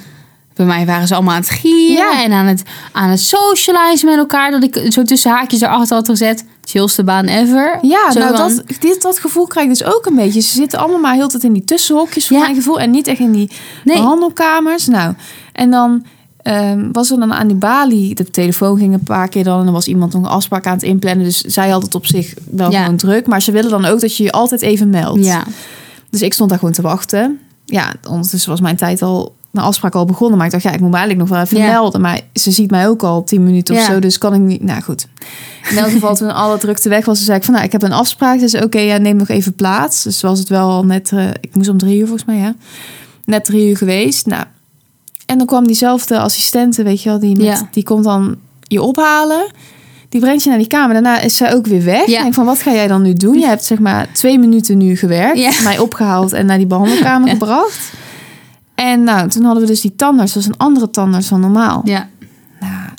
[0.55, 2.24] Bij mij waren ze allemaal aan het gieren Ja.
[2.24, 4.51] en aan het, aan het socializen met elkaar.
[4.51, 6.45] Dat ik zo tussen haakjes erachter had gezet.
[6.65, 7.77] Chillste baan ever.
[7.81, 10.41] Ja, Zo nou, van- dat, dit, dat gevoel krijg ik dus ook een beetje.
[10.41, 12.43] Ze zitten allemaal maar heel de tijd in die tussenhokjes, voor Ja.
[12.43, 12.79] mijn gevoel.
[12.79, 13.51] En niet echt in die
[13.84, 13.98] Nee.
[13.98, 14.88] behandelkamers.
[14.88, 15.13] Nou,
[15.53, 16.05] en dan
[16.41, 18.15] ehm, was er dan aan die balie...
[18.15, 19.60] De telefoon ging een paar keer dan...
[19.60, 21.24] en er was iemand nog een afspraak aan het inplannen.
[21.25, 22.81] Dus zij had het op zich wel Ja.
[22.84, 23.27] gewoon druk.
[23.27, 25.25] Maar ze willen dan ook dat je je altijd even meldt.
[25.25, 25.43] Ja.
[26.10, 27.39] Dus ik stond daar gewoon te wachten.
[27.65, 29.36] Ja, ondertussen was mijn tijd al...
[29.56, 30.38] Mijn afspraak al begonnen.
[30.38, 32.02] Maar ik dacht, ja, ik moet me eigenlijk nog wel even melden.
[32.02, 34.00] Maar ze ziet mij ook al tien minuten of zo.
[34.00, 34.64] Dus kan ik niet...
[34.64, 35.08] Nou goed.
[35.70, 37.91] In elk geval, toen alle drukte weg was, zei ik van, nou, ik heb een
[37.94, 38.39] afspraak.
[38.39, 40.04] Dus oké, ja, neem nog even plaats.
[40.04, 42.56] Dus was het wel al net, eh, ik moest om drie uur volgens mij, ja.
[43.26, 44.26] Net drie uur geweest.
[44.26, 44.44] Nou,
[45.26, 49.52] en dan kwam diezelfde assistente, weet je wel, die, met, die komt dan je ophalen.
[50.10, 50.94] Die brengt je naar die kamer.
[50.94, 52.06] Daarna is zij ook weer weg.
[52.06, 52.15] Ja.
[52.18, 53.39] Ik denk van, wat ga jij dan nu doen?
[53.39, 55.38] Je hebt zeg maar twee minuten nu gewerkt.
[55.39, 55.52] Ja.
[55.63, 57.34] Mij opgehaald en naar die behandelkamer Ja.
[57.34, 57.91] gebracht.
[58.76, 60.34] En nou, toen hadden we dus die tandarts.
[60.34, 61.82] Dat was een andere tandarts dan normaal.
[61.86, 62.10] ja.
[62.60, 62.90] Nou,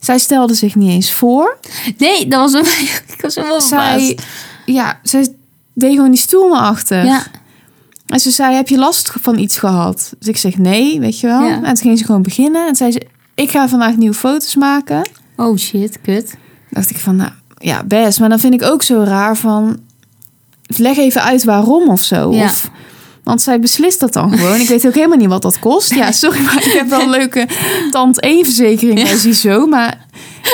[0.00, 1.58] zij stelde zich niet eens voor.
[1.98, 2.88] Nee, dat was mij.
[3.14, 4.18] Ik was helemaal zij,
[4.66, 5.34] ja, zij
[5.72, 7.04] deed gewoon die stoel naar achter.
[7.04, 7.22] Ja.
[8.06, 10.12] En ze zei, heb je last van iets gehad?
[10.18, 11.42] Dus ik zeg, nee, weet je wel.
[11.42, 11.54] Ja.
[11.54, 12.68] En toen ging ze gewoon beginnen.
[12.68, 15.08] En zei ze, ik ga vandaag nieuwe foto's maken.
[15.36, 16.34] Oh shit, kut.
[16.70, 18.20] dacht ik van, nou, ja, best.
[18.20, 19.78] Maar dan vind ik ook zo raar van...
[20.76, 22.32] Leg even uit waarom of zo.
[22.32, 22.44] Ja.
[22.44, 22.70] Of,
[23.28, 24.60] want zij beslist dat dan gewoon.
[24.60, 25.94] Ik weet ook helemaal niet wat dat kost.
[25.94, 27.46] Ja, sorry, maar ik heb wel een leuke
[27.90, 29.66] tand 1 verzekering bij Ziezo.
[29.66, 30.06] Maar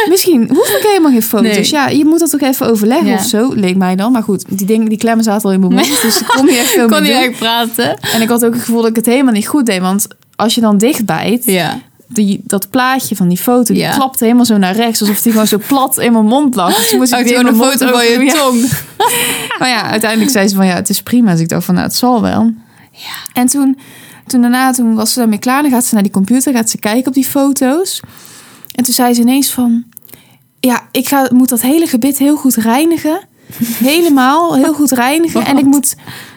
[0.09, 1.47] misschien hoef ik helemaal geen foto's.
[1.57, 1.71] Nee.
[1.71, 3.15] Ja, je moet dat toch even overleggen Ja.
[3.15, 4.13] of zo, leek mij dan.
[4.13, 6.03] Maar goed, die dingen, die klemmen zaten al in mijn mond.
[6.03, 8.01] Dus ik kon niet echt veel Kon niet echt praten.
[8.01, 9.81] En ik had ook het gevoel dat ik het helemaal niet goed deed.
[9.81, 10.07] Want
[10.37, 11.79] als je dan dichtbijt, Ja.
[12.07, 13.95] die, dat plaatje van die foto, die Ja.
[13.95, 15.01] klapte helemaal zo naar rechts.
[15.01, 16.77] Alsof die gewoon zo plat in mijn mond lag.
[16.77, 18.71] Dus moest ik hele een foto van je tong.
[19.59, 21.31] Maar ja, uiteindelijk zei ze van ja, het is prima.
[21.31, 22.53] Dus ik dacht van nou, het zal wel.
[22.95, 23.15] Ja.
[23.33, 23.79] En toen,
[24.27, 25.63] toen daarna, toen was ze daarmee klaar.
[25.63, 28.01] Dan gaat ze naar die computer, gaat ze kijken op die foto's.
[28.75, 29.85] En toen zei ze ineens van...
[30.61, 33.21] Ja, ik ga, moet dat hele gebit heel goed reinigen.
[33.91, 35.45] Helemaal, heel goed reinigen.
[35.47, 35.95] En ik moet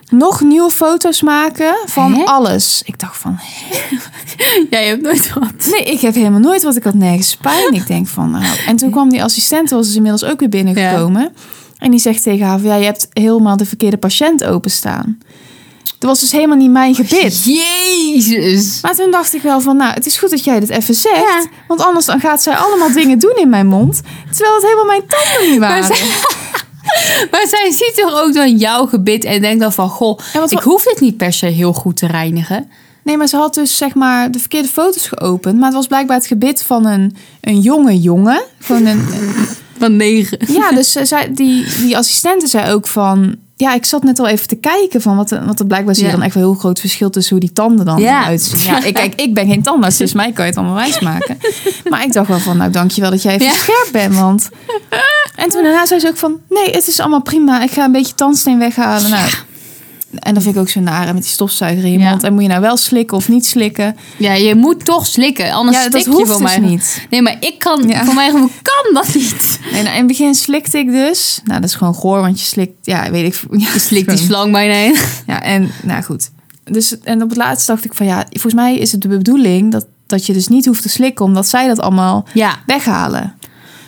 [0.09, 2.23] nog nieuwe foto's maken van Hè?
[2.23, 2.81] alles.
[2.85, 3.39] Ik dacht van,
[4.69, 5.67] Ja, je hebt nooit wat.
[5.71, 6.75] nee, ik heb helemaal nooit wat.
[6.75, 7.73] Ik had nergens pijn.
[7.73, 8.45] Ik denk van, nou.
[8.67, 11.33] En toen kwam die assistent, was dus inmiddels ook weer binnengekomen.
[11.77, 15.17] En die zegt tegen haar van, ja, je hebt helemaal de verkeerde patiënt openstaan.
[15.99, 17.43] Dat was dus helemaal niet mijn gebit.
[17.45, 18.81] Jezus.
[18.81, 21.15] Maar toen dacht ik wel van, nou, het is goed dat jij dit even zegt.
[21.17, 21.45] Ja.
[21.67, 24.01] Want anders dan gaat zij allemaal dingen doen in mijn mond.
[24.31, 25.97] Terwijl het helemaal mijn tanden niet Maar waren.
[27.31, 29.89] Maar zij ziet toch ook dan jouw gebit en denkt dan van...
[29.89, 32.69] Goh, Ja, ik hoef dit niet per se heel goed te reinigen.
[33.03, 35.55] Nee, maar ze had dus zeg maar de verkeerde foto's geopend.
[35.55, 38.43] Maar het was blijkbaar het gebit van een, een jonge jongen.
[38.59, 39.07] Gewoon een,
[39.79, 40.39] Van negen.
[40.47, 43.35] ja, dus zei, die, die assistente zei ook van...
[43.59, 46.09] Ja, ik zat net al even te kijken van wat, wat er blijkbaar zie je
[46.09, 46.15] Ja.
[46.15, 48.21] dan echt wel een heel groot verschil tussen hoe die tanden dan Ja.
[48.21, 48.59] eruit zien.
[48.59, 51.37] Ja, ik, kijk, ik ben geen tandarts, dus mij kan je het allemaal wijsmaken.
[51.89, 53.53] Maar ik dacht wel van, nou dankjewel dat jij even Ja.
[53.53, 54.49] scherp bent, want...
[55.35, 57.63] En toen daarna zei ze ook van, nee, het is allemaal prima.
[57.63, 59.09] Ik ga een beetje tandsteen weghalen.
[59.09, 59.29] Nou,
[60.13, 62.09] En dat vind ik ook zo naar hè, met die stofzuiger in je Ja.
[62.09, 62.23] mond.
[62.23, 63.95] En moet je nou wel slikken of niet slikken?
[64.17, 66.69] Ja, je moet toch slikken, anders ja, dat stik je hoeft voor dus mij.
[66.69, 67.07] niet.
[67.09, 68.05] Nee, maar ik kan, Ja.
[68.05, 68.29] voor mij
[68.61, 69.59] kan dat niet.
[69.71, 71.41] En in het begin slikte ik dus.
[71.43, 72.73] Nou, dat is gewoon goor, want je slikt...
[72.81, 73.59] Ja, weet ik...
[73.73, 74.95] Je slikt die slang bijna heen.
[75.27, 76.29] Ja, en nou goed.
[76.63, 79.71] Dus, en op het laatste dacht ik van ja, volgens mij is het de bedoeling
[79.71, 83.35] dat, dat je dus niet hoeft te slikken, omdat zij dat allemaal Ja, weghalen.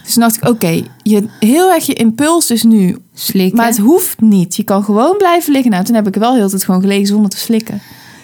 [0.04, 2.98] Dus toen dacht ik, oké, je heel erg je impuls dus nu.
[3.20, 3.58] Slikken.
[3.58, 4.56] Maar het hoeft niet.
[4.56, 5.72] Je kan gewoon blijven liggen.
[5.72, 7.82] Nou, toen heb ik wel heel tijd gewoon gelegen zonder te slikken.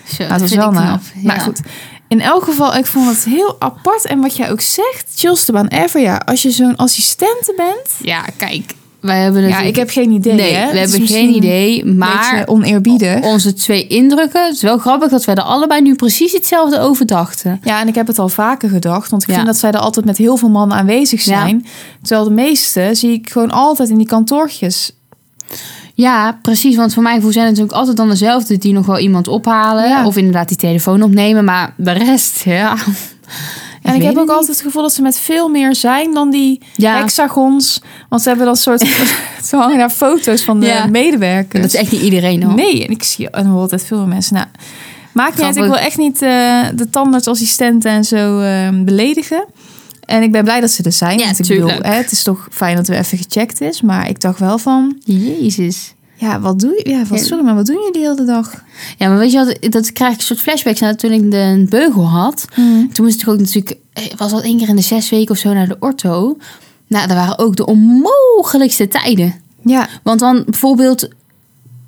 [0.07, 0.71] Zo, Maar het was wel.
[0.71, 1.37] Maar Ja.
[1.39, 1.59] goed,
[2.07, 4.05] in elk geval, ik vond het heel apart.
[4.05, 6.01] En wat jij ook zegt, chillste baan ever.
[6.01, 8.07] Ja, als je zo'n assistente bent.
[8.09, 8.73] Ja, kijk,
[9.05, 10.33] wij hebben Ja, ik heb geen idee.
[10.33, 10.71] Nee, hè?
[10.71, 13.21] we Het hebben geen idee, maar oneerbiedig.
[13.21, 14.45] onze twee indrukken...
[14.45, 17.59] Het is wel grappig dat wij er allebei nu precies hetzelfde over dachten.
[17.63, 19.09] Ja, en ik heb het al vaker gedacht.
[19.09, 19.33] Want ik Ja.
[19.35, 21.39] vind dat zij er altijd met heel veel mannen aanwezig Ja.
[21.41, 21.65] zijn.
[22.01, 24.91] Terwijl de meeste zie ik gewoon altijd in die kantoortjes.
[25.93, 26.75] Ja, precies.
[26.75, 29.87] Want voor gevoel zijn het natuurlijk altijd dan dezelfde die nog wel iemand ophalen.
[29.89, 30.05] Ja.
[30.05, 31.43] Of inderdaad die telefoon opnemen.
[31.45, 32.75] Maar de rest, ja.
[33.85, 36.61] En ik, heb ook altijd het gevoel dat ze met veel meer zijn dan die
[36.75, 36.97] Ja.
[36.97, 37.81] hexagons.
[38.09, 38.79] Want ze hebben dat soort...
[39.49, 40.85] ze hangen daar foto's van de Ja.
[40.85, 41.61] medewerkers.
[41.63, 42.53] Dat is echt niet iedereen hoor.
[42.55, 44.35] Nee, en ik zie en hoor altijd veel meer mensen.
[44.35, 44.47] Nou,
[45.13, 45.55] maakt niet uit.
[45.55, 46.29] Ik wil echt niet eh,
[46.75, 49.45] de tandartsassistenten en zo eh, beledigen.
[50.05, 51.19] En ik ben blij dat ze er zijn.
[51.19, 51.85] Ja, want ik bedoel, tuurlijk.
[51.87, 53.81] hè, het is toch fijn dat we even gecheckt is.
[53.81, 54.97] Maar ik dacht wel van...
[55.03, 55.93] Jezus.
[56.17, 56.89] Ja, wat doe je?
[56.89, 58.63] Ja, wat, sorry, maar wat doen jullie de hele dag?
[58.97, 59.71] Ja, maar weet je wat?
[59.71, 62.45] Dat krijg ik een soort flashbacks naar toen ik de beugel had.
[62.93, 63.77] Toen moest ik ook natuurlijk...
[63.93, 66.37] eh, Was al één keer in de zes weken of zo naar de ortho.
[66.87, 69.35] Nou, dat waren ook de onmogelijkste tijden.
[69.61, 69.87] Ja.
[70.03, 71.07] Want dan bijvoorbeeld...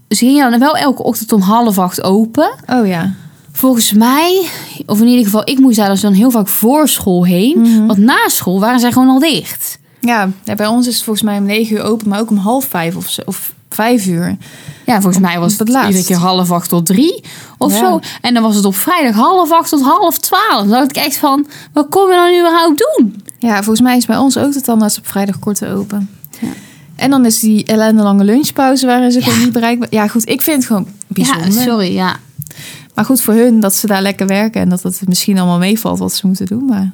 [0.10, 2.52] Ze gingen dan wel elke ochtend om half acht open.
[2.68, 3.14] Oh ja.
[3.52, 4.46] Volgens mij,
[4.86, 7.60] of in ieder geval, ik moest daar dus dan heel vaak voor school heen.
[7.60, 7.86] Mhm.
[7.86, 9.80] Want na school waren zij gewoon al dicht.
[10.02, 12.66] Ja, bij ons is het volgens mij om negen uur open, maar ook om half
[12.66, 14.38] vijf of, zo, of vijf uur.
[14.86, 15.88] Ja, volgens mij was het laatst.
[15.90, 17.24] iedere keer half acht tot drie
[17.58, 17.78] of Ja.
[17.80, 18.00] zo.
[18.22, 20.60] En dan was het op vrijdag half acht tot half twaalf.
[20.60, 23.24] Dan dacht ik echt van, wat kom je dan nu überhaupt doen?
[23.40, 26.10] Ja, volgens mij is bij ons ook de tandarts op vrijdag korte open.
[26.40, 26.48] Ja.
[26.96, 29.88] En dan is die ellende lange lunchpauze waarin ze gewoon niet bereikbaar.
[29.92, 31.46] Ja, goed, ik vind het gewoon bijzonder.
[31.52, 32.16] Ja, sorry, ja.
[32.96, 36.00] Maar goed voor hun dat ze daar lekker werken en dat het misschien allemaal meevalt
[36.00, 36.66] wat ze moeten doen.
[36.66, 36.92] Maar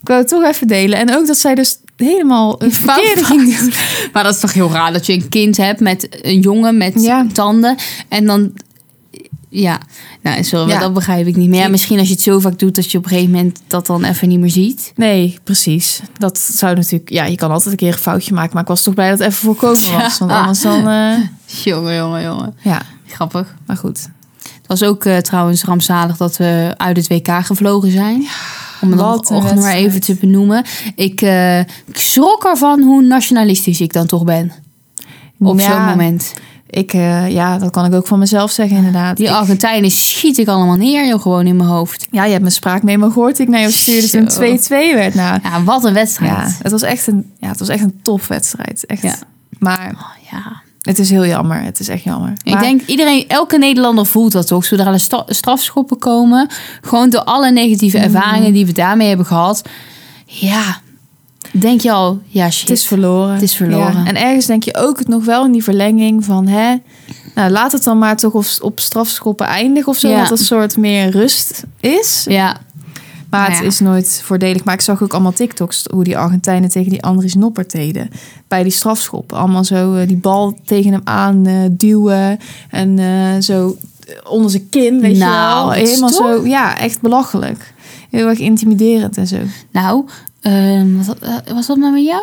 [0.00, 0.98] ik wou het toch even delen.
[0.98, 3.72] En ook dat zij dus helemaal Fout verkeerde ging doen.
[4.12, 7.02] Maar dat is toch heel raar dat je een kind hebt met een jongen met
[7.02, 7.26] Ja.
[7.32, 7.76] tanden.
[8.08, 8.52] En dan,
[9.48, 9.78] ja,
[10.22, 10.78] nou, sorry, Ja.
[10.80, 11.54] dat begrijp ik niet.
[11.54, 13.86] Ja, misschien als je het zo vaak doet dat je op een gegeven moment dat
[13.86, 14.92] dan even niet meer ziet.
[14.96, 16.00] Nee, precies.
[16.18, 17.10] Dat zou natuurlijk...
[17.10, 18.52] Ja, je kan altijd een keer een foutje maken.
[18.52, 20.18] Maar ik was toch blij dat het even voorkomen was.
[20.18, 20.88] Want anders dan...
[20.88, 21.14] eh,
[21.46, 22.54] Jongen, jongen, jongen.
[22.62, 23.54] ja, Grappig.
[23.66, 24.08] maar goed.
[24.42, 28.26] Het was ook eh, trouwens rampzalig dat we uit het WK gevlogen zijn.
[28.80, 29.86] Om het wat nog maar wedstrijd.
[29.86, 30.64] even te benoemen.
[30.94, 31.20] Ik,
[31.86, 34.52] ik schrok ervan hoe nationalistisch ik dan toch ben.
[35.38, 36.32] Op Ja, zo'n moment.
[36.70, 39.16] Ik, eh, ja, dat kan ik ook van mezelf zeggen inderdaad.
[39.16, 42.06] Die Argentijnen schiet ik allemaal neer, joh, gewoon in mijn hoofd.
[42.10, 43.38] ja, je hebt mijn spraakmemo gehoord.
[43.38, 44.74] Ik naar jou stuurde toen het Zo.
[44.90, 45.14] 2-2 werd.
[45.14, 46.32] Nou, Ja, wat een wedstrijd.
[46.32, 48.86] ja, het was echt een, ja, het was echt een topwedstrijd.
[48.86, 49.02] Echt.
[49.02, 49.14] Ja.
[49.58, 50.62] Maar Oh, ja.
[50.86, 51.62] Het is heel jammer.
[51.62, 52.32] Het is echt jammer.
[52.42, 54.64] Ik denk, iedereen, elke Nederlander voelt dat toch?
[54.64, 56.48] Zodra er strafschoppen komen,
[56.80, 58.06] gewoon door alle negatieve Mhm.
[58.06, 59.62] ervaringen die we daarmee hebben gehad.
[60.24, 60.80] Ja,
[61.52, 62.68] denk je al, ja shit.
[62.68, 63.32] Het is verloren.
[63.32, 63.92] Het is verloren.
[64.02, 64.06] Ja.
[64.06, 66.46] En ergens denk je ook het nog wel in die verlenging van...
[66.46, 66.74] Hè,
[67.34, 70.08] nou, laat het dan maar toch op, op strafschoppen eindigen of zo.
[70.08, 70.22] Ja.
[70.22, 72.24] Dat een soort meer rust is.
[72.28, 72.56] Ja,
[73.30, 73.66] Maar Nou het ja.
[73.68, 74.64] is nooit voordelig.
[74.64, 78.08] Maar ik zag ook allemaal TikToks hoe die Argentijnen tegen die Andries Noppert deden.
[78.48, 79.38] Bij die strafschoppen.
[79.38, 82.38] Allemaal zo eh, die bal tegen hem aan eh, duwen.
[82.70, 83.76] En eh, zo
[84.28, 85.64] onder zijn kin, weet Nou, je wel.
[85.66, 86.26] wat Helemaal stom.
[86.26, 87.74] zo, ja, echt belachelijk.
[88.10, 89.36] Heel erg intimiderend en zo.
[89.70, 90.04] nou,
[91.06, 92.22] wat, eh, was dat nou met jou?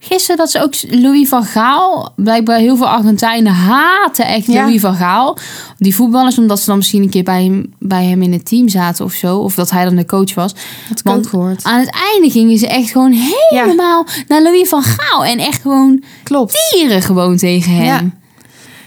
[0.00, 4.62] Gisteren dat ze ook Louis van Gaal, blijkbaar heel veel Argentijnen haten echt Ja.
[4.62, 5.38] Louis van Gaal.
[5.78, 8.68] Die voetballers, omdat ze dan misschien een keer bij hem, bij hem in het team
[8.68, 9.38] zaten of zo.
[9.38, 10.54] Of dat hij dan de coach was.
[10.88, 11.64] Dat Want gehoord.
[11.64, 15.24] Aan het einde gingen ze echt gewoon helemaal naar Louis van Gaal.
[15.24, 16.56] En echt gewoon Klopt.
[16.70, 17.84] tieren gewoon tegen hem.
[17.84, 18.02] Ja.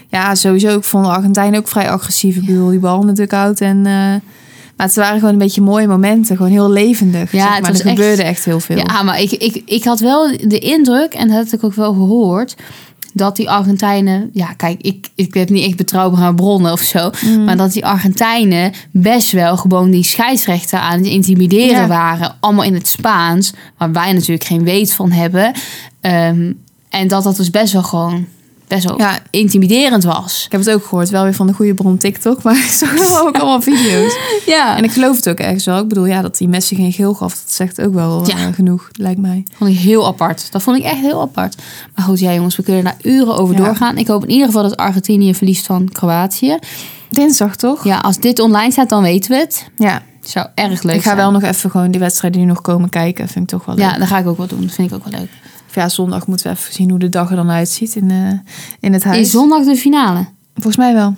[0.08, 0.76] Ja, sowieso.
[0.76, 2.36] Ik vond de Argentijnen ook vrij agressief.
[2.36, 3.60] Ik bedoel, die bal natuurlijk uit.
[3.60, 4.14] En, eh,
[4.76, 6.36] maar het waren gewoon een beetje mooie momenten.
[6.36, 7.32] Gewoon heel levendig.
[7.32, 8.76] Ja, zeg het maar was er echt- gebeurde echt heel veel.
[8.76, 11.92] Ja, maar ik, ik, ik had wel de indruk, en dat heb ik ook wel
[11.92, 12.56] gehoord,
[13.14, 17.44] dat die Argentijnen, ja, kijk, ik, ik heb niet echt betrouwbare bronnen of zo, Mm.
[17.44, 21.86] maar dat die Argentijnen best wel gewoon die scheidsrechter aan het intimideren Ja.
[21.86, 25.52] waren, allemaal in het Spaans, waar wij natuurlijk geen weet van hebben.
[26.00, 26.52] Ehm,
[26.88, 28.26] en dat dat dus best wel gewoon
[28.68, 29.18] best wel Ja.
[29.30, 30.44] intimiderend was.
[30.46, 33.20] Ik heb het ook gehoord, wel weer van de goede bron TikTok, maar ik zag
[33.22, 34.16] ook allemaal video's.
[34.46, 34.76] Ja.
[34.76, 35.78] En ik geloof het ook ergens wel.
[35.78, 38.36] Ik bedoel, ja, dat die Messi geen geel gaf, dat zegt ook wel Ja.
[38.36, 39.44] eh, genoeg, lijkt mij.
[39.56, 40.52] vond ik heel apart.
[40.52, 41.56] Dat vond ik echt heel apart.
[41.94, 43.64] Maar goed, ja jongens, we kunnen daar uren over Ja.
[43.64, 43.98] doorgaan.
[43.98, 46.58] Ik hoop in ieder geval dat Argentinië verliest van Kroatië.
[47.10, 47.84] Dinsdag toch?
[47.84, 49.68] Ja, als dit online staat, dan weten we het.
[49.76, 50.02] Ja.
[50.22, 51.16] Zou erg leuk Ik ga zijn.
[51.16, 53.28] wel nog even gewoon die wedstrijden die nog komen kijken.
[53.28, 53.84] Vind ik toch wel leuk.
[53.84, 54.60] Ja, dat ga ik ook wel doen.
[54.60, 55.30] Dat vind ik ook wel leuk.
[55.74, 58.32] Ja, zondag moeten we even zien hoe de dag er dan uitziet in, eh,
[58.80, 59.18] in het huis.
[59.18, 60.26] Is zondag de finale?
[60.54, 61.14] Volgens mij wel.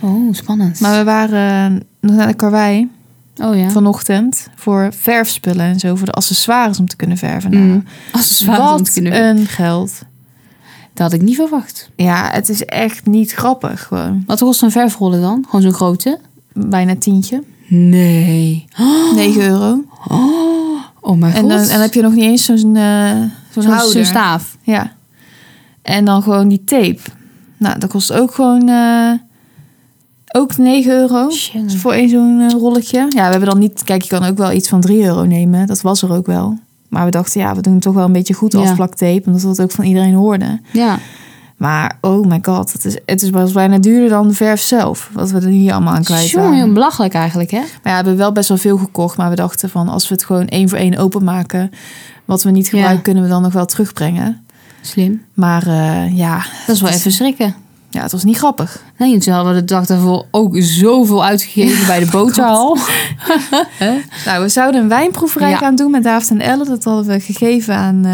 [0.00, 0.80] Oh, spannend.
[0.80, 2.88] Maar we waren eh, nog naar de karwei
[3.36, 3.70] oh ja.
[3.70, 5.96] vanochtend voor verfspullen en zo.
[5.96, 7.50] Voor de accessoires om te kunnen verven.
[7.50, 7.84] Nou, Mm.
[8.12, 9.92] Om Wat te kunnen een geld.
[10.94, 11.90] Dat had ik niet verwacht.
[11.96, 14.22] Ja, het is echt niet grappig gewoon.
[14.26, 15.44] Wat kost een verfrollen dan?
[15.44, 16.18] Gewoon zo'n grote?
[16.52, 17.42] Bijna tientje.
[17.68, 18.64] Nee.
[19.14, 19.84] 9 euro.
[21.04, 21.50] Oh mijn En god.
[21.50, 23.12] dan, en dan heb je nog niet eens zo'n eh
[23.52, 24.56] zo'n zo'n staaf.
[24.62, 24.92] Ja.
[25.82, 27.00] En dan gewoon die tape.
[27.56, 28.68] Nou, dat kost ook gewoon...
[28.68, 29.12] eh,
[30.34, 31.26] ook 9 euro.
[31.28, 32.98] Dus voor één zo'n eh, rolletje.
[32.98, 33.82] Ja, we hebben dan niet...
[33.84, 35.66] Kijk, je kan ook wel iets van 3 euro nemen.
[35.66, 36.58] Dat was er ook wel.
[36.88, 38.58] Maar we dachten, ja, we doen het toch wel een beetje goed Ja.
[38.60, 39.22] afplaktape.
[39.26, 40.64] Omdat we dat ook van iedereen hoorden.
[40.72, 40.98] Ja.
[41.56, 42.72] Maar, oh my god.
[42.72, 45.10] Het is, het is wel bijna duurder dan de verf zelf.
[45.12, 46.54] Wat we er hier allemaal aan kwijt waren.
[46.54, 47.58] heel belachelijk eigenlijk, hè?
[47.58, 49.16] Maar ja, we hebben wel best wel veel gekocht.
[49.16, 51.70] Maar we dachten van, als we het gewoon één voor één openmaken...
[52.32, 53.02] Wat we niet gebruiken, Ja.
[53.02, 54.46] kunnen we dan nog wel terugbrengen.
[54.80, 55.22] Slim.
[55.34, 57.54] Maar eh, ja, Dat is wel even schrikken.
[57.90, 58.82] ja, het was niet grappig.
[58.98, 62.78] Nee, ze hadden de dag daarvoor ook zoveel uitgegeven bij de boterhal.
[64.24, 65.56] Nou, we zouden een wijnproeverij Ja.
[65.56, 66.64] gaan doen met David en Elle.
[66.64, 68.12] Dat hadden we gegeven aan eh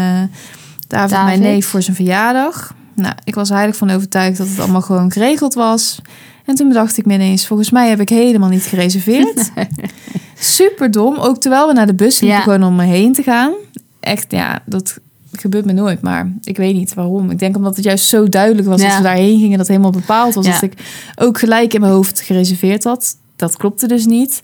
[0.87, 1.25] David, David.
[1.25, 2.73] mijn neef, voor zijn verjaardag.
[2.95, 5.99] Nou, ik was eigenlijk van overtuigd dat het allemaal gewoon geregeld was.
[6.45, 9.51] En toen bedacht ik me ineens, volgens mij heb ik helemaal niet gereserveerd.
[10.39, 12.43] Super dom, ook terwijl we naar de bus liepen, Ja.
[12.43, 13.51] gewoon om me heen te gaan.
[13.99, 14.99] Echt, ja, dat
[15.31, 17.29] gebeurt me nooit, maar ik weet niet waarom.
[17.31, 18.87] Ik denk omdat het juist zo duidelijk was Ja.
[18.87, 20.45] dat we daarheen gingen, dat helemaal bepaald was.
[20.45, 20.51] Ja.
[20.51, 20.73] Dat ik
[21.15, 23.15] ook gelijk in mijn hoofd gereserveerd had.
[23.35, 24.41] Dat klopte dus niet.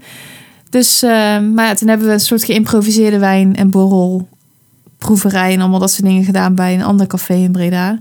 [0.69, 5.79] Dus, eh, maar ja, toen hebben we een soort geïmproviseerde wijn- en borrelproeverij en allemaal
[5.79, 7.99] dat soort dingen gedaan bij een ander café in Breda.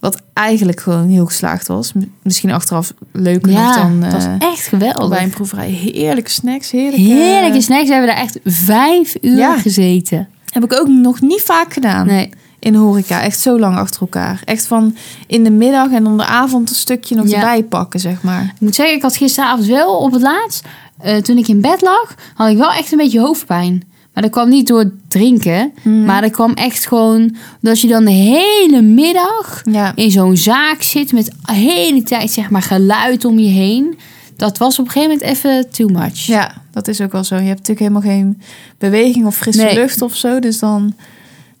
[0.00, 1.92] Wat eigenlijk gewoon heel geslaagd was.
[2.22, 5.08] Misschien achteraf leuker Ja, dan was eh echt geweldig.
[5.08, 5.70] wijnproeverij.
[5.70, 7.00] Heerlijke snacks, heerlijke...
[7.06, 7.86] Heerlijke snacks.
[7.86, 9.58] We hebben daar echt vijf uur Ja.
[9.58, 10.28] gezeten.
[10.48, 12.30] Heb ik ook nog niet vaak gedaan Nee.
[12.58, 13.20] in horeca.
[13.22, 14.40] Echt zo lang achter elkaar.
[14.44, 17.34] Echt van in de middag en dan de avond een stukje nog Ja.
[17.36, 18.42] erbij pakken, zeg maar.
[18.42, 20.64] Ik moet zeggen, ik had gisteravond wel op het laatst,
[20.98, 23.82] eh, toen ik in bed lag, had ik wel echt een beetje hoofdpijn.
[24.14, 26.04] Maar dat kwam niet door drinken, Hmm.
[26.04, 29.92] maar dat kwam echt gewoon dat je dan de hele middag Ja.
[29.94, 33.98] in zo'n zaak zit met de hele tijd zeg maar geluid om je heen.
[34.38, 36.18] Dat was op een gegeven moment even too much.
[36.26, 37.34] ja, dat is ook wel zo.
[37.34, 38.42] Je hebt natuurlijk helemaal geen
[38.78, 39.74] beweging of frisse Nee.
[39.74, 40.38] lucht of zo.
[40.40, 40.94] Dus dan...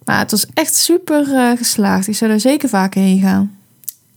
[0.04, 2.08] Maar het was echt super eh, geslaagd.
[2.08, 3.56] Ik zou er zeker vaker heen gaan.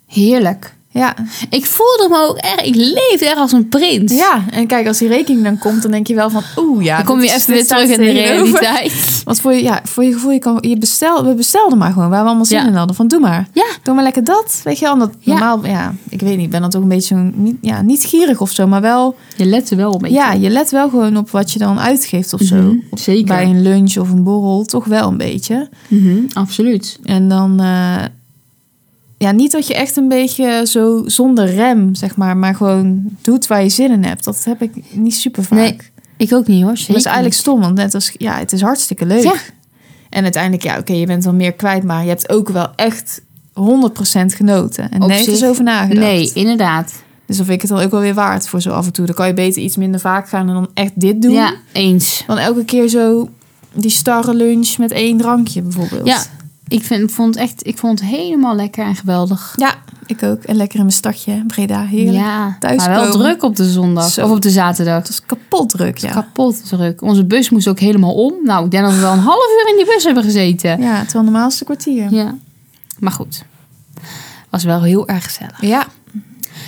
[0.08, 0.76] Heerlijk.
[0.94, 1.16] Ja.
[1.50, 4.14] Ik voelde me ook echt, ik leefde echt als een prins.
[4.18, 6.42] ja, en kijk, als die rekening dan komt, dan denk je wel van...
[6.58, 6.96] Oeh, ja.
[6.96, 9.22] dan kom je even weer terug in de realiteit.
[9.26, 12.10] Want voor je, ja, voor je gevoel, je kan, je bestel, we bestelden maar gewoon
[12.10, 12.68] waar we allemaal zin Ja.
[12.68, 12.96] in hadden.
[12.96, 13.48] Van doe maar.
[13.54, 13.66] Ja.
[13.84, 14.62] Doe maar lekker dat.
[14.64, 15.10] Weet je wel, Ja.
[15.32, 18.42] normaal, ja, ik weet niet, ik ben dan toch een beetje zo'n, ja, niet gierig
[18.42, 20.16] of zo, maar wel, Je lette wel een beetje.
[20.16, 22.56] ja, je let wel gewoon op wat je dan uitgeeft of zo.
[22.56, 23.26] Mhm, zeker.
[23.26, 25.70] Bij een lunch of een borrel, toch wel een beetje.
[25.88, 27.00] Mhm, absoluut.
[27.04, 27.96] En dan, eh,
[29.22, 33.48] ja, niet dat je echt een beetje zo zonder rem, zeg maar, maar gewoon doet
[33.48, 34.24] waar je zin in hebt.
[34.24, 35.58] Dat heb ik niet super vaak.
[35.60, 35.78] Nee,
[36.18, 36.74] Ik ook niet hoor.
[36.88, 39.24] Dat is eigenlijk stom, want net als, ja, het is hartstikke leuk.
[39.24, 39.34] Ja.
[40.10, 43.22] En uiteindelijk, ja, oké, je bent wel meer kwijt, maar je hebt ook wel echt
[43.54, 44.92] 100% genoten.
[44.92, 46.00] En Op nergens zich- over nagedacht.
[46.08, 46.94] Nee, inderdaad.
[47.26, 49.06] Dus dan vind ik het dan ook wel weer waard voor zo af en toe.
[49.06, 51.32] Dan kan je beter iets minder vaak gaan en dan echt dit doen.
[51.32, 52.24] Ja, eens.
[52.28, 53.30] Dan elke keer zo
[53.74, 56.08] die starre lunch met één drankje bijvoorbeeld.
[56.08, 56.24] Ja,
[56.72, 59.54] ik vind, vond het echt, ik vond het helemaal lekker en geweldig.
[59.56, 60.44] Ja, ik ook.
[60.44, 62.24] En lekker in mijn stadje, Breda, heerlijk.
[62.24, 64.26] Ja, Thuis maar wel druk op de zondag Zo.
[64.26, 64.96] of op de zaterdag.
[64.96, 66.12] Het was kapot druk, ja.
[66.12, 67.02] Kapot druk.
[67.02, 68.34] Onze bus moest ook helemaal om.
[68.44, 70.82] Nou, ik denk dat we wel een half uur in die bus hebben gezeten.
[70.82, 72.14] Ja, normaal het een kwartier.
[72.14, 72.38] Ja.
[73.00, 73.44] Maar goed.
[74.50, 75.62] Was wel heel erg gezellig.
[75.62, 75.88] Ja.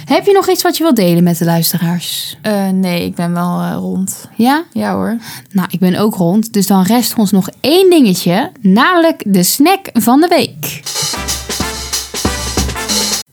[0.06, 2.38] Heb je nog iets wat je wilt delen met de luisteraars?
[2.42, 4.30] Eh, nee, ik ben wel eh, rond.
[4.36, 4.64] Ja?
[4.72, 5.18] Ja hoor.
[5.52, 6.54] Nou, ik ben ook rond.
[6.54, 8.52] Dus dan rest ons nog één dingetje.
[8.62, 10.82] Namelijk de snack van de week.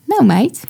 [0.05, 0.61] Nou, meid.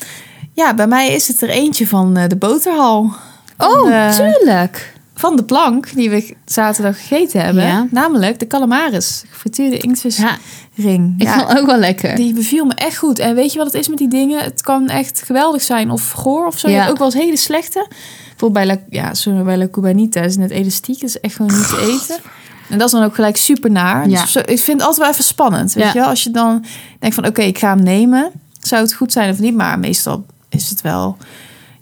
[0.52, 3.12] Ja, bij mij is het er eentje van eh, de boterhal.
[3.58, 4.94] Oh, eh, tuurlijk.
[5.14, 7.66] Van de plank die we zaterdag gegeten hebben.
[7.66, 7.86] Ja.
[7.90, 9.24] Namelijk de calamaris.
[9.30, 10.28] Gefrituurde inktvisring.
[10.28, 10.36] Ja,
[10.74, 12.16] ik Ja, vond ook wel lekker.
[12.16, 13.18] die beviel me echt goed.
[13.18, 14.42] En weet je wat het is met die dingen?
[14.42, 16.68] Het kan echt geweldig zijn of goor of zo.
[16.68, 16.88] Ja.
[16.88, 17.86] ook wel eens hele slechte.
[18.28, 21.00] Bijvoorbeeld bij La, ja, bij La Cubanita is net elastiek.
[21.00, 22.16] Dat is echt gewoon niet te eten.
[22.68, 24.08] En dat is dan ook gelijk super naar.
[24.08, 24.20] Ja.
[24.20, 25.72] Dus ik vind het altijd wel even spannend.
[25.72, 25.92] Weet Ja.
[25.92, 26.08] je wel?
[26.08, 26.64] Als je dan
[26.98, 28.30] denkt van oké, ik ga hem nemen.
[28.60, 29.54] zou het goed zijn of niet.
[29.54, 31.16] Maar meestal is het wel...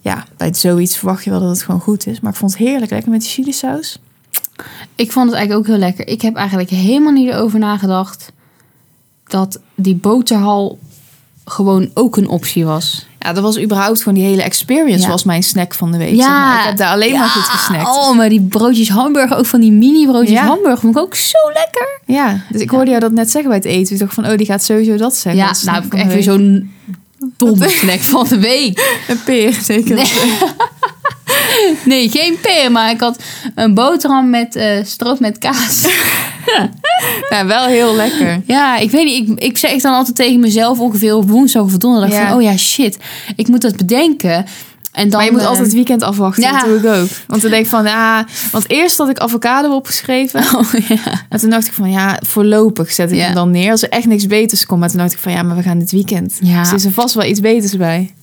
[0.00, 2.20] Ja, bij zoiets verwacht je wel dat het gewoon goed is.
[2.20, 2.90] Maar ik vond het heerlijk.
[2.90, 3.98] Lekker met die chili saus.
[4.94, 6.08] Ik vond het eigenlijk ook heel lekker.
[6.08, 8.32] Ik heb eigenlijk helemaal niet erover nagedacht
[9.28, 10.78] dat die boterhal
[11.44, 13.06] gewoon ook een optie was.
[13.18, 15.08] Ja, dat was überhaupt gewoon die hele experience Ja.
[15.10, 16.16] was mijn snack van de week.
[16.16, 16.58] zeg maar.
[16.60, 17.88] Ik heb daar alleen maar goed gesnackt.
[17.88, 20.44] Oh, maar die broodjes hamburger, ook van die mini broodjes Ja.
[20.46, 22.00] hamburger, vond ik ook zo lekker.
[22.06, 23.94] Ja, dus ik hoorde jou dat net zeggen bij het eten.
[23.94, 25.42] Ik dacht van, oh, die gaat sowieso dat zeggen.
[25.42, 26.72] Ja, nou heb ik zo'n
[27.36, 28.78] domme snack van de week.
[29.08, 29.94] Een peer, zeker.
[29.94, 30.12] Nee,
[32.18, 33.22] geen peer, maar ik had
[33.54, 35.86] een boterham met eh stroop met kaas.
[37.30, 38.40] Ja, wel heel lekker.
[38.46, 39.28] Ja, ik weet niet.
[39.30, 42.26] Ik, ik zeg dan altijd tegen mezelf ongeveer op woensdag of donderdag Ja.
[42.28, 42.36] van...
[42.36, 42.98] Oh ja, shit.
[43.36, 44.44] Ik moet dat bedenken.
[44.92, 46.42] En dan, maar je moet eh, altijd het weekend afwachten.
[46.42, 46.52] ja.
[46.60, 47.08] Dat doe ik ook.
[47.26, 48.26] Want dan denk ik van, ja...
[48.52, 50.42] Want eerst had ik avocado opgeschreven.
[50.58, 51.24] Oh ja.
[51.28, 53.24] En toen dacht ik van, ja, voorlopig zet ik Ja.
[53.24, 53.70] hem dan neer.
[53.70, 54.80] Als er echt niks beters komt.
[54.80, 56.38] Maar toen dacht ik van, ja, maar we gaan dit weekend.
[56.42, 56.58] Ja.
[56.60, 58.14] Dus er is er vast wel iets beters bij.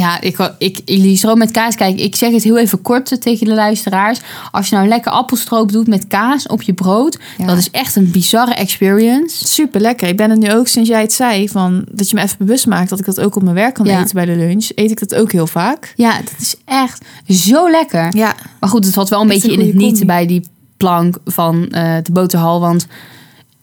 [0.00, 1.74] Ja, ik, ik, die stroop met kaas.
[1.74, 4.20] Kijk, ik zeg het heel even kort tegen de luisteraars.
[4.50, 7.18] Als je nou lekker appelstroop doet met kaas op je brood.
[7.38, 7.46] Ja.
[7.46, 9.46] Dat is echt een bizarre experience.
[9.46, 10.08] Super lekker.
[10.08, 11.48] Ik ben het nu ook sinds jij het zei.
[11.48, 13.86] Van, dat je me even bewust maakt dat ik dat ook op mijn werk kan
[13.86, 14.00] Ja.
[14.00, 14.68] eten bij de lunch.
[14.74, 15.92] Eet ik dat ook heel vaak.
[15.96, 18.16] Ja, dat is echt zo lekker.
[18.16, 21.16] Ja, Maar goed, het valt wel een beetje een in het niet bij die plank
[21.24, 22.60] van eh, de boterhal.
[22.60, 22.86] Want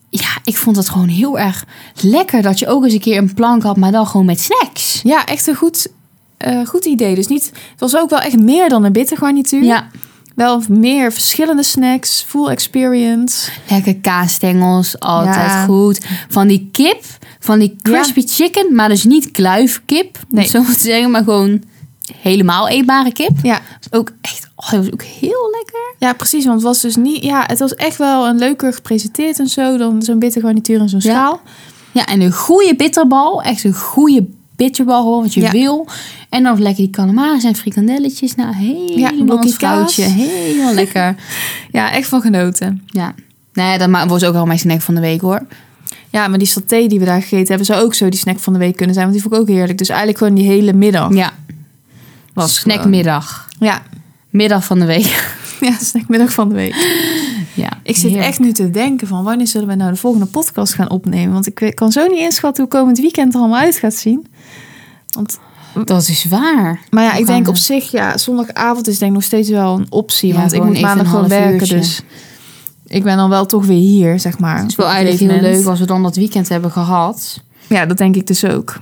[0.10, 1.66] ja, ik vond het gewoon heel erg
[2.02, 5.00] lekker dat je ook eens een keer een plank had, maar dan gewoon met snacks.
[5.04, 5.88] ja echt een goed,
[6.38, 7.16] eh, goed idee.
[7.16, 9.64] Dus niet, het was ook wel echt meer dan een bittergarnituur.
[9.64, 9.88] Ja,
[10.36, 13.52] Wel meer verschillende snacks, full experience.
[13.70, 15.66] lekker kaasstengels, altijd Ja.
[15.66, 16.06] goed.
[16.30, 17.04] Van die kip,
[17.40, 20.48] van die crispy chicken, maar dus niet kluifkip, Nee.
[20.48, 21.64] zo te zeggen, maar gewoon
[22.22, 23.32] helemaal eetbare kip.
[23.44, 23.60] Ja.
[23.92, 25.96] Ook echt, oh, dat was ook heel lekker.
[26.00, 26.44] ja, precies.
[26.46, 29.78] Want het was dus niet, ja, het was echt wel een leuker gepresenteerd en zo
[29.78, 31.12] dan zo'n bittergarnituur en zo'n Ja.
[31.12, 31.42] schaal.
[31.92, 35.52] Ja, en een goede bitterbal, echt een goede bitterbal, hoor, wat je Ja.
[35.52, 35.88] wil.
[36.30, 38.36] En dan lekker die calamaris en frikandelletjes.
[38.36, 39.58] Nou, helemaal fruitje.
[39.58, 39.96] kaas.
[40.16, 41.16] Helemaal lekker.
[41.72, 42.82] Ja, echt van genoten.
[42.86, 43.14] Ja.
[43.54, 45.46] Nee, dat was ook al mijn snack van de week hoor.
[46.10, 48.54] Ja, maar die saté die we daar gegeten hebben, zou ook zo die snack van
[48.54, 49.08] de week kunnen zijn.
[49.08, 49.78] Want die vond ik ook heerlijk.
[49.78, 51.14] Dus eigenlijk gewoon die hele middag.
[51.14, 51.32] Ja.
[52.34, 53.48] Was Snackmiddag.
[53.60, 53.82] Ja,
[54.30, 55.36] Middag van de week.
[55.62, 56.76] ja snackmiddag van de week.
[57.54, 57.70] Ja.
[57.84, 58.30] Ik zit heerlijk.
[58.30, 61.34] echt nu te denken van wanneer zullen we nou de volgende podcast gaan opnemen?
[61.34, 64.28] Want ik kan zo niet inschatten hoe komend weekend er allemaal uit gaat zien.
[65.18, 65.40] Want,
[65.88, 66.80] Dat is waar.
[66.90, 69.76] maar ja, We ik denk op zich, ja, zondagavond is denk ik nog steeds wel
[69.78, 70.34] een optie.
[70.34, 71.54] Ja, want ik moet maandag gewoon werken.
[71.54, 71.76] uurtje.
[71.78, 72.02] Dus
[72.88, 74.60] ik ben dan wel toch weer hier, zeg maar.
[74.60, 77.42] Het is wel eigenlijk heel leuk als we dan dat weekend hebben gehad.
[77.68, 78.80] Ja, dat denk ik dus ook.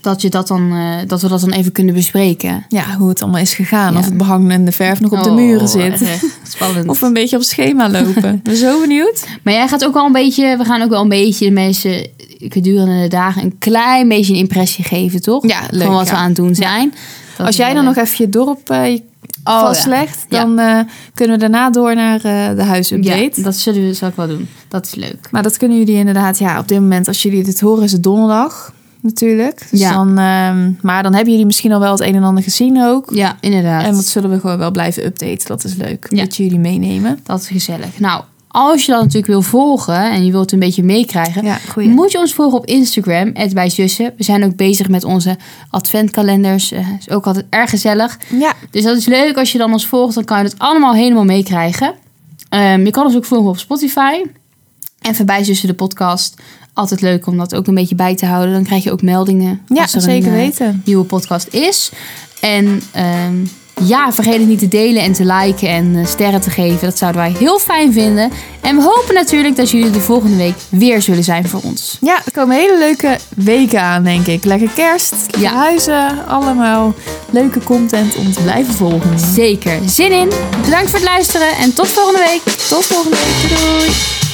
[0.00, 2.64] Dat, je dat, dan, eh, dat we dat dan even kunnen bespreken.
[2.68, 3.92] Ja, hoe het allemaal is gegaan.
[3.92, 3.98] Ja.
[3.98, 6.02] Of het behang en de verf nog op de Oh, muren zit.
[6.02, 6.88] echt Spannend.
[6.88, 8.40] Of we een beetje op schema lopen.
[8.42, 9.26] Ben zo benieuwd.
[9.42, 12.06] Maar jij gaat ook wel een beetje, we gaan ook wel een beetje de mensen
[12.38, 15.46] gedurende de dagen een klein beetje een impressie geven, toch?
[15.48, 15.82] Ja, leuk.
[15.86, 16.12] Van wat ja.
[16.12, 16.94] we aan het doen zijn.
[17.38, 18.98] Als jij dan nog even je dorp eh,
[19.44, 20.40] Oh, vastlegt, Ja.
[20.44, 20.80] dan eh,
[21.14, 23.32] kunnen we daarna door naar eh, de huisupdate.
[23.34, 24.48] Ja, dat zullen we, zal ik wel doen.
[24.68, 25.28] Dat is leuk.
[25.30, 28.02] Maar dat kunnen jullie inderdaad, ja, op dit moment, als jullie dit horen, is het
[28.02, 29.66] donderdag natuurlijk.
[29.70, 29.92] Dus Ja.
[29.92, 33.10] dan, ehm, maar dan hebben jullie misschien al wel het een en ander gezien ook.
[33.14, 33.84] Ja, inderdaad.
[33.84, 35.46] En dat zullen we gewoon wel blijven updaten.
[35.46, 36.06] Dat is leuk.
[36.10, 36.22] Ja.
[36.22, 37.18] Dat jullie meenemen.
[37.22, 37.98] Dat is gezellig.
[37.98, 38.22] Nou,
[38.56, 42.18] als je dat natuurlijk wil volgen en je wilt een beetje meekrijgen, Ja, moet je
[42.18, 44.12] ons volgen op Instagram, @bijzussen.
[44.16, 45.36] We zijn ook bezig met onze
[45.70, 46.72] adventkalenders.
[46.72, 48.18] Eh, is ook altijd erg gezellig.
[48.30, 50.94] Ja, Dus dat is leuk als je dan ons volgt, dan kan je het allemaal
[50.94, 51.94] helemaal meekrijgen.
[52.48, 54.22] Ehm, je kan ons ook volgen op Spotify.
[55.00, 56.34] En voorbij tussen de podcast.
[56.72, 58.52] Altijd leuk om dat ook een beetje bij te houden.
[58.54, 60.82] Dan krijg je ook meldingen ja als er zeker een eh, weten.
[60.84, 61.90] nieuwe podcast is.
[62.40, 63.34] En ehm,
[63.82, 66.80] ja, vergeet het niet te delen en te liken en eh, sterren te geven.
[66.80, 68.32] Dat zouden wij heel fijn vinden.
[68.60, 71.98] En we hopen natuurlijk dat jullie de volgende week weer zullen zijn voor ons.
[72.00, 74.44] Ja, er komen hele leuke weken aan, denk ik.
[74.44, 75.54] Lekker kerst, lekker Ja.
[75.54, 76.94] huizen, allemaal
[77.30, 79.18] leuke content om te blijven volgen.
[79.34, 79.78] Zeker.
[79.86, 80.28] Zin in.
[80.64, 82.54] Bedankt voor het luisteren en tot volgende week.
[82.68, 83.58] Tot volgende week.
[83.58, 83.78] Doei!
[83.78, 84.25] doei.